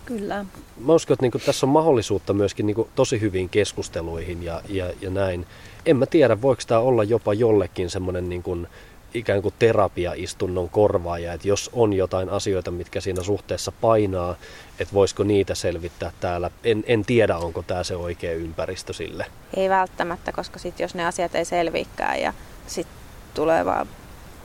Kyllä. 0.05 0.45
Mä 0.85 0.93
uskon, 0.93 1.13
että 1.13 1.25
niin 1.25 1.45
tässä 1.45 1.65
on 1.65 1.69
mahdollisuutta 1.69 2.33
myöskin 2.33 2.65
niin 2.65 2.87
tosi 2.95 3.21
hyviin 3.21 3.49
keskusteluihin 3.49 4.43
ja, 4.43 4.61
ja, 4.69 4.93
ja 5.01 5.09
näin. 5.09 5.45
En 5.85 5.97
mä 5.97 6.05
tiedä, 6.05 6.41
voiko 6.41 6.61
tämä 6.67 6.79
olla 6.79 7.03
jopa 7.03 7.33
jollekin 7.33 7.89
semmoinen 7.89 8.29
niin 8.29 8.43
kuin 8.43 8.67
ikään 9.13 9.41
kuin 9.41 9.53
terapiaistunnon 9.59 10.69
korvaaja, 10.69 11.33
että 11.33 11.47
jos 11.47 11.69
on 11.73 11.93
jotain 11.93 12.29
asioita, 12.29 12.71
mitkä 12.71 13.01
siinä 13.01 13.23
suhteessa 13.23 13.71
painaa, 13.71 14.35
että 14.79 14.93
voisiko 14.93 15.23
niitä 15.23 15.55
selvittää 15.55 16.11
täällä. 16.19 16.51
En, 16.63 16.83
en 16.87 17.05
tiedä, 17.05 17.37
onko 17.37 17.63
tämä 17.63 17.83
se 17.83 17.95
oikea 17.95 18.33
ympäristö 18.33 18.93
sille. 18.93 19.25
Ei 19.57 19.69
välttämättä, 19.69 20.31
koska 20.31 20.59
sit 20.59 20.79
jos 20.79 20.95
ne 20.95 21.05
asiat 21.05 21.35
ei 21.35 21.45
selviikään 21.45 22.21
ja 22.21 22.33
sitten 22.67 22.95
tulee 23.33 23.65
vaan 23.65 23.87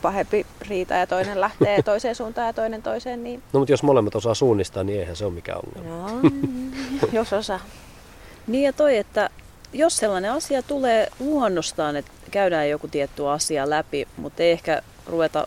pahempi 0.03 0.47
riita 0.69 0.95
ja 0.95 1.07
toinen 1.07 1.41
lähtee 1.41 1.83
toiseen 1.93 2.15
suuntaan 2.15 2.47
ja 2.47 2.53
toinen 2.53 2.83
toiseen, 2.83 3.25
niin 3.25 3.43
No 3.53 3.59
mutta 3.59 3.73
jos 3.73 3.83
molemmat 3.83 4.15
osaa 4.15 4.35
suunnistaa, 4.35 4.85
niin 4.85 5.01
eihän 5.01 5.17
se 5.17 5.25
ole 5.25 5.35
mikään 5.35 5.61
ongelma. 5.67 6.11
no, 6.23 6.31
jos 7.13 7.33
osaa. 7.33 7.61
Niin 8.47 8.65
ja 8.65 8.73
toi, 8.73 8.97
että 8.97 9.31
jos 9.73 9.97
sellainen 9.97 10.33
asia 10.33 10.63
tulee 10.63 11.09
luonnostaan, 11.21 11.97
että 11.97 12.11
käydään 12.35 12.71
joku 12.71 12.89
tietty 12.89 13.29
asia 13.29 13.71
läpi, 13.71 14.09
mutta 14.17 14.43
ei 14.43 14.51
ehkä 14.51 14.83
ruveta 15.07 15.47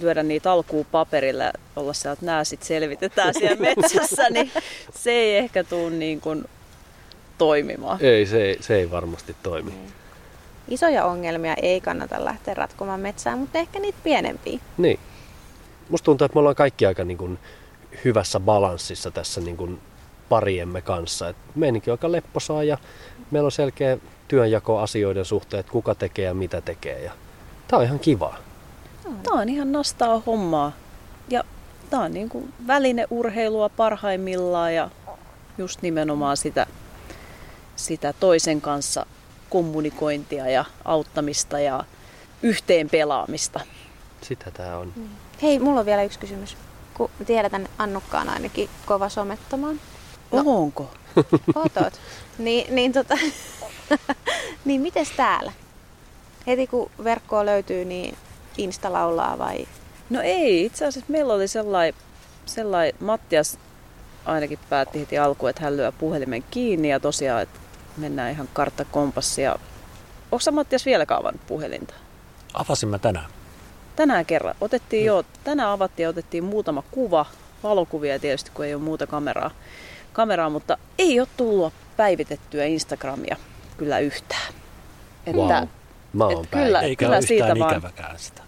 lyödä 0.00 0.22
niitä 0.22 0.52
alkuun 0.52 0.86
paperille 0.90 1.52
olla 1.76 1.92
siellä, 1.92 2.12
että 2.12 2.26
nämä 2.26 2.44
sitten 2.44 2.66
selvitetään 2.66 3.34
siellä 3.34 3.56
metsässä, 3.76 4.30
niin 4.30 4.50
se 4.94 5.10
ei 5.10 5.36
ehkä 5.36 5.64
tule 5.64 5.90
niin 5.90 6.20
kuin 6.20 6.44
toimimaan. 7.38 7.98
Ei, 8.02 8.26
se, 8.26 8.42
ei- 8.44 8.56
se 8.60 8.74
ei 8.74 8.90
varmasti 8.90 9.36
toimi. 9.42 9.72
Isoja 10.68 11.04
ongelmia 11.04 11.54
ei 11.62 11.80
kannata 11.80 12.24
lähteä 12.24 12.54
ratkomaan 12.54 13.00
metsään, 13.00 13.38
mutta 13.38 13.58
ehkä 13.58 13.78
niitä 13.78 13.98
pienempiä. 14.02 14.58
Niin. 14.78 14.98
Musta 15.88 16.04
tuntuu, 16.04 16.24
että 16.24 16.36
me 16.36 16.38
ollaan 16.40 16.56
kaikki 16.56 16.86
aika 16.86 17.04
niin 17.04 17.18
kuin 17.18 17.38
hyvässä 18.04 18.40
balanssissa 18.40 19.10
tässä 19.10 19.40
niin 19.40 19.56
kuin 19.56 19.80
pariemme 20.28 20.82
kanssa. 20.82 21.28
Et 21.28 21.36
meininki 21.54 21.90
on 21.90 21.94
aika 21.94 22.12
lepposaa 22.12 22.62
ja 22.64 22.78
meillä 23.30 23.46
on 23.46 23.52
selkeä 23.52 23.98
työnjako 24.28 24.78
asioiden 24.78 25.24
suhteen, 25.24 25.60
että 25.60 25.72
kuka 25.72 25.94
tekee 25.94 26.24
ja 26.24 26.34
mitä 26.34 26.60
tekee. 26.60 27.04
Ja 27.04 27.12
tää 27.68 27.78
on 27.78 27.84
ihan 27.84 27.98
kiva. 27.98 28.34
Tämä 29.22 29.40
on 29.40 29.48
ihan 29.48 29.72
nastaa 29.72 30.22
hommaa. 30.26 30.72
Ja 31.28 31.44
tämä 31.90 32.02
on 32.02 32.14
niin 32.14 32.28
kuin 32.28 32.54
välineurheilua 32.66 33.68
parhaimmillaan 33.68 34.74
ja 34.74 34.90
just 35.58 35.82
nimenomaan 35.82 36.36
sitä, 36.36 36.66
sitä 37.76 38.12
toisen 38.12 38.60
kanssa 38.60 39.06
kommunikointia 39.50 40.50
ja 40.50 40.64
auttamista 40.84 41.60
ja 41.60 41.84
yhteen 42.42 42.90
pelaamista. 42.90 43.60
Sitä 44.20 44.50
tää 44.50 44.78
on. 44.78 44.92
Hei, 45.42 45.58
mulla 45.58 45.80
on 45.80 45.86
vielä 45.86 46.02
yksi 46.02 46.18
kysymys. 46.18 46.56
Kun 46.94 47.10
tiedetään, 47.26 47.68
Annukka 47.78 48.20
on 48.20 48.28
ainakin 48.28 48.70
kova 48.86 49.08
somettamaan. 49.08 49.80
No. 50.32 50.42
Onko? 50.46 50.90
Otot. 51.54 52.00
Niin, 52.38 52.74
niin, 52.74 52.92
tota, 52.92 53.14
niin 54.64 54.80
mites 54.80 55.10
täällä? 55.16 55.52
Heti 56.46 56.66
kun 56.66 56.90
verkkoa 57.04 57.46
löytyy, 57.46 57.84
niin 57.84 58.16
Insta 58.56 58.92
laulaa 58.92 59.38
vai? 59.38 59.66
No 60.10 60.20
ei, 60.20 60.64
itse 60.64 60.86
asiassa 60.86 61.12
meillä 61.12 61.34
oli 61.34 61.48
sellainen, 61.48 62.00
sellai, 62.46 62.92
Mattias 63.00 63.58
ainakin 64.24 64.58
päätti 64.68 65.00
heti 65.00 65.18
alkuun, 65.18 65.50
että 65.50 65.62
hän 65.62 65.76
lyö 65.76 65.92
puhelimen 65.92 66.44
kiinni 66.50 66.90
ja 66.90 67.00
tosiaan, 67.00 67.42
että 67.42 67.58
mennään 67.96 68.32
ihan 68.32 68.48
kartta 68.52 68.84
kompassia. 68.84 69.56
Onko 70.32 70.40
sä 70.40 70.50
Mattias 70.50 70.86
vieläkään 70.86 71.20
avannut 71.20 71.46
puhelinta? 71.46 71.94
Avasin 72.54 72.88
mä 72.88 72.98
tänään. 72.98 73.30
Tänään 73.96 74.26
kerran. 74.26 74.54
Otettiin 74.60 75.04
jo, 75.04 75.24
tänään 75.44 75.70
avattiin 75.70 76.04
ja 76.04 76.10
otettiin 76.10 76.44
muutama 76.44 76.82
kuva, 76.90 77.26
valokuvia 77.62 78.18
tietysti, 78.18 78.50
kun 78.54 78.64
ei 78.64 78.74
ole 78.74 78.82
muuta 78.82 79.06
kameraa, 79.06 79.50
kameraa 80.12 80.50
mutta 80.50 80.78
ei 80.98 81.20
ole 81.20 81.28
tullut 81.36 81.72
päivitettyä 81.96 82.64
Instagramia 82.64 83.36
kyllä 83.76 83.98
yhtään. 83.98 84.54
Että 85.26 85.42
Wow. 85.42 85.68
Mä 86.12 86.24
oon 86.24 86.44
et 86.44 86.50
kyllä-. 86.50 86.80
Eikä 86.80 87.04
kyllä 87.04 87.16
ole 87.16 87.26
siitä 87.26 87.58
vaan. 87.58 87.72
ikäväkään 87.72 88.18
sitä. 88.18 88.42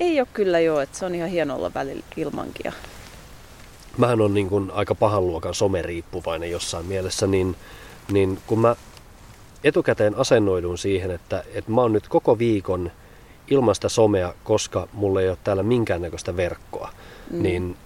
ei 0.00 0.20
ole 0.20 0.28
kyllä 0.32 0.60
jo, 0.60 0.80
että 0.80 0.98
se 0.98 1.06
on 1.06 1.14
ihan 1.14 1.28
hieno 1.28 1.56
olla 1.56 1.74
välillä 1.74 2.04
ilmankin. 2.16 2.62
Ja 2.64 2.72
Mähän 3.98 4.20
on 4.20 4.34
niin 4.34 4.48
kuin 4.48 4.70
aika 4.70 4.94
pahan 4.94 5.26
luokan 5.26 5.54
someriippuvainen 5.54 6.50
jossain 6.50 6.86
mielessä, 6.86 7.26
niin, 7.26 7.56
niin 8.12 8.38
kun 8.46 8.58
mä 8.58 8.76
etukäteen 9.64 10.14
asennoidun 10.14 10.78
siihen, 10.78 11.10
että, 11.10 11.44
että 11.54 11.70
mä 11.70 11.80
oon 11.80 11.92
nyt 11.92 12.08
koko 12.08 12.38
viikon 12.38 12.90
ilman 13.48 13.74
sitä 13.74 13.88
somea, 13.88 14.34
koska 14.44 14.88
mulla 14.92 15.20
ei 15.20 15.28
ole 15.28 15.38
täällä 15.44 15.62
minkäännäköistä 15.62 16.36
verkkoa, 16.36 16.90
mm. 17.30 17.42
niin 17.42 17.76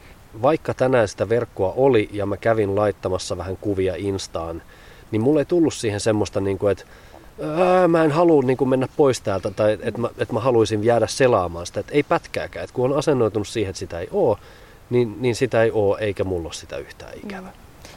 vaikka 0.42 0.74
tänään 0.74 1.08
sitä 1.08 1.28
verkkoa 1.28 1.72
oli 1.76 2.08
ja 2.12 2.26
mä 2.26 2.36
kävin 2.36 2.76
laittamassa 2.76 3.38
vähän 3.38 3.56
kuvia 3.56 3.94
Instaan, 3.96 4.62
niin 5.10 5.22
mulla 5.22 5.40
ei 5.40 5.44
tullut 5.44 5.74
siihen 5.74 6.00
semmoista, 6.00 6.40
niin 6.40 6.58
kuin, 6.58 6.72
että 6.72 6.84
ää, 7.42 7.88
mä 7.88 8.04
en 8.04 8.12
halua 8.12 8.42
niin 8.42 8.56
kuin 8.56 8.68
mennä 8.68 8.88
pois 8.96 9.20
täältä 9.20 9.50
tai 9.50 9.78
että 9.82 10.00
mä, 10.00 10.08
että 10.18 10.34
mä 10.34 10.40
haluaisin 10.40 10.84
jäädä 10.84 11.06
selaamaan 11.06 11.66
sitä, 11.66 11.80
että 11.80 11.92
ei 11.92 12.02
pätkääkään. 12.02 12.64
Että 12.64 12.74
kun 12.74 12.90
on 12.92 12.98
asennoitunut 12.98 13.48
siihen, 13.48 13.70
että 13.70 13.78
sitä 13.78 14.00
ei 14.00 14.08
ole, 14.12 14.38
niin, 14.90 15.22
niin 15.22 15.36
sitä 15.36 15.62
ei 15.62 15.70
ole 15.70 15.98
eikä 16.00 16.24
mulla 16.24 16.46
ole 16.46 16.52
sitä 16.52 16.76
yhtään 16.76 17.12
ikävä. 17.24 17.48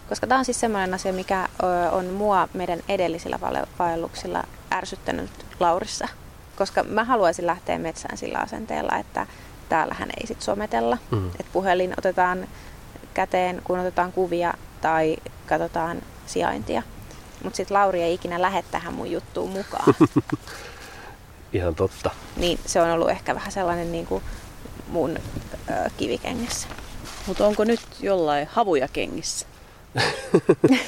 Koska 0.09 0.27
tämä 0.27 0.39
on 0.39 0.45
siis 0.45 0.59
semmoinen 0.59 0.93
asia, 0.93 1.13
mikä 1.13 1.47
on 1.91 2.05
mua 2.05 2.49
meidän 2.53 2.79
edellisillä 2.89 3.39
vaelluksilla 3.79 4.43
ärsyttänyt 4.73 5.29
Laurissa. 5.59 6.07
Koska 6.55 6.83
mä 6.83 7.03
haluaisin 7.03 7.45
lähteä 7.45 7.77
metsään 7.77 8.17
sillä 8.17 8.39
asenteella, 8.39 8.97
että 8.97 9.27
täällähän 9.69 10.09
ei 10.19 10.27
sit 10.27 10.41
sometella. 10.41 10.97
Mm. 11.11 11.27
Että 11.27 11.51
puhelin 11.53 11.93
otetaan 11.97 12.47
käteen, 13.13 13.61
kun 13.63 13.79
otetaan 13.79 14.11
kuvia 14.11 14.53
tai 14.81 15.17
katsotaan 15.45 16.01
sijaintia. 16.25 16.83
Mutta 17.43 17.57
sitten 17.57 17.75
Lauri 17.77 18.01
ei 18.01 18.13
ikinä 18.13 18.41
lähde 18.41 18.63
tähän 18.71 18.93
mun 18.93 19.11
juttuun 19.11 19.49
mukaan. 19.51 19.93
Ihan 21.53 21.75
totta. 21.75 22.11
niin 22.37 22.59
se 22.65 22.81
on 22.81 22.89
ollut 22.89 23.09
ehkä 23.09 23.35
vähän 23.35 23.51
sellainen 23.51 23.91
niin 23.91 24.05
kuin 24.05 24.23
mun 24.87 25.17
ö, 25.69 25.73
kivikengessä. 25.97 26.67
Mutta 27.27 27.47
onko 27.47 27.63
nyt 27.63 27.79
jollain 27.99 28.47
havuja 28.51 28.87
kengissä? 28.87 29.45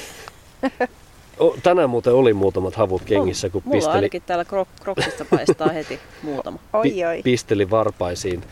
O, 1.40 1.56
tänään 1.62 1.90
muuten 1.90 2.12
oli 2.14 2.32
muutamat 2.34 2.74
havut 2.76 3.02
kengissä, 3.04 3.48
kun 3.50 3.62
Mulla 3.64 3.76
pisteli, 3.76 3.94
ainakin 3.94 4.22
täällä 4.22 4.44
krok- 4.44 4.82
kroksista 4.82 5.24
paistaa 5.24 5.68
heti 5.68 6.00
muutama. 6.22 6.58
Oi 6.72 7.04
oi. 7.04 7.20
pisteli 7.22 7.70
varpaisiin. 7.70 8.44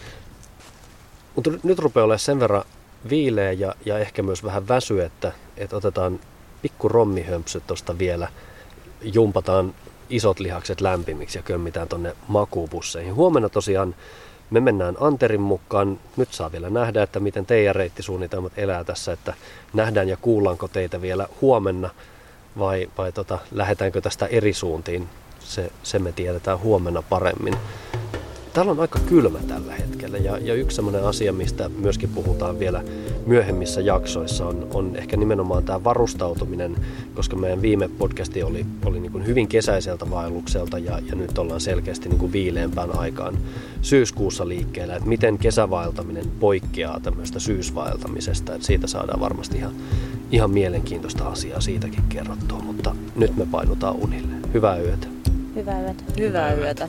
Mutta 1.34 1.50
nyt 1.62 1.78
rupeaa 1.78 2.04
olemaan 2.04 2.18
sen 2.18 2.40
verran 2.40 2.64
viileä 3.11 3.52
ja, 3.52 3.74
ja 3.84 3.98
ehkä 3.98 4.22
myös 4.22 4.44
vähän 4.44 4.68
väsy, 4.68 5.02
että, 5.02 5.32
että 5.56 5.76
otetaan 5.76 6.20
pikku 6.62 6.88
rommihömpsyt 6.88 7.66
tuosta 7.66 7.99
vielä, 7.99 8.29
jumpataan 9.03 9.75
isot 10.11 10.40
lihakset 10.40 10.81
lämpimiksi 10.81 11.38
ja 11.38 11.42
kömmitään 11.42 11.88
tonne 11.88 12.16
makuubusseihin. 12.29 13.14
Huomenna 13.14 13.49
tosiaan 13.49 13.94
me 14.51 14.61
mennään 14.61 14.97
Anterin 15.01 15.40
mukaan. 15.40 16.01
Nyt 16.16 16.33
saa 16.33 16.53
vielä 16.53 16.71
nähdä, 16.71 17.03
että 17.03 17.21
miten 17.21 17.47
teidän 17.47 17.75
reittisuunnitelmat 17.75 18.53
elää 18.57 18.85
tässä, 18.85 19.12
että 19.12 19.35
nähdään 19.75 20.09
ja 20.09 20.16
kuullaanko 20.16 20.68
teitä 20.68 21.01
vielä 21.03 21.29
huomenna 21.40 21.90
vai, 22.59 22.90
vai 22.99 23.12
tota, 23.12 23.38
lähdetäänkö 23.53 24.01
tästä 24.01 24.27
eri 24.27 24.53
suuntiin. 24.53 25.09
Se, 25.40 25.73
se 25.83 25.99
me 25.99 26.12
tiedetään 26.12 26.61
huomenna 26.61 27.03
paremmin. 27.03 27.55
Täällä 28.52 28.72
on 28.72 28.80
aika 28.80 28.98
kylmä 28.98 29.38
tällä 29.38 29.74
hetkellä 29.74 30.18
ja, 30.18 30.38
ja 30.38 30.54
yksi 30.54 30.74
sellainen 30.74 31.04
asia, 31.04 31.32
mistä 31.32 31.68
myöskin 31.68 32.08
puhutaan 32.08 32.58
vielä 32.58 32.82
myöhemmissä 33.26 33.80
jaksoissa 33.80 34.46
on, 34.46 34.66
on 34.74 34.96
ehkä 34.96 35.16
nimenomaan 35.16 35.64
tämä 35.64 35.84
varustautuminen, 35.84 36.76
koska 37.14 37.37
meidän 37.37 37.62
viime 37.62 37.88
podcasti 37.88 38.42
oli, 38.42 38.66
oli 38.84 39.00
niin 39.00 39.12
kuin 39.12 39.26
hyvin 39.26 39.48
kesäiseltä 39.48 40.11
vaellukselta 40.11 40.78
ja, 40.78 40.98
ja 40.98 41.14
nyt 41.14 41.38
ollaan 41.38 41.61
selkeästi 41.61 42.08
niin 42.08 42.18
kuin 42.18 42.32
viileämpään 42.32 42.98
aikaan 42.98 43.38
syyskuussa 43.82 44.48
liikkeellä, 44.48 44.96
että 44.96 45.08
miten 45.08 45.38
kesävaeltaminen 45.38 46.30
poikkeaa 46.40 47.00
tämmöistä 47.00 47.38
syysvaeltamisesta, 47.38 48.54
että 48.54 48.66
siitä 48.66 48.87
saadaan 48.87 49.20
varmasti 49.20 49.56
ihan, 49.56 49.72
ihan 50.30 50.50
mielenkiintoista 50.50 51.28
asiaa 51.28 51.61
siitäkin 51.61 52.04
kerrottua, 52.08 52.58
mutta 52.58 52.96
nyt 53.16 53.37
me 53.37 53.46
painutaan 53.50 53.96
unille. 53.96 54.34
Hyvää 54.54 54.78
yötä. 54.78 55.06
Hyvää 55.54 55.80
yötä. 55.80 56.04
Hyvää 56.18 56.54
yötä. 56.54 56.88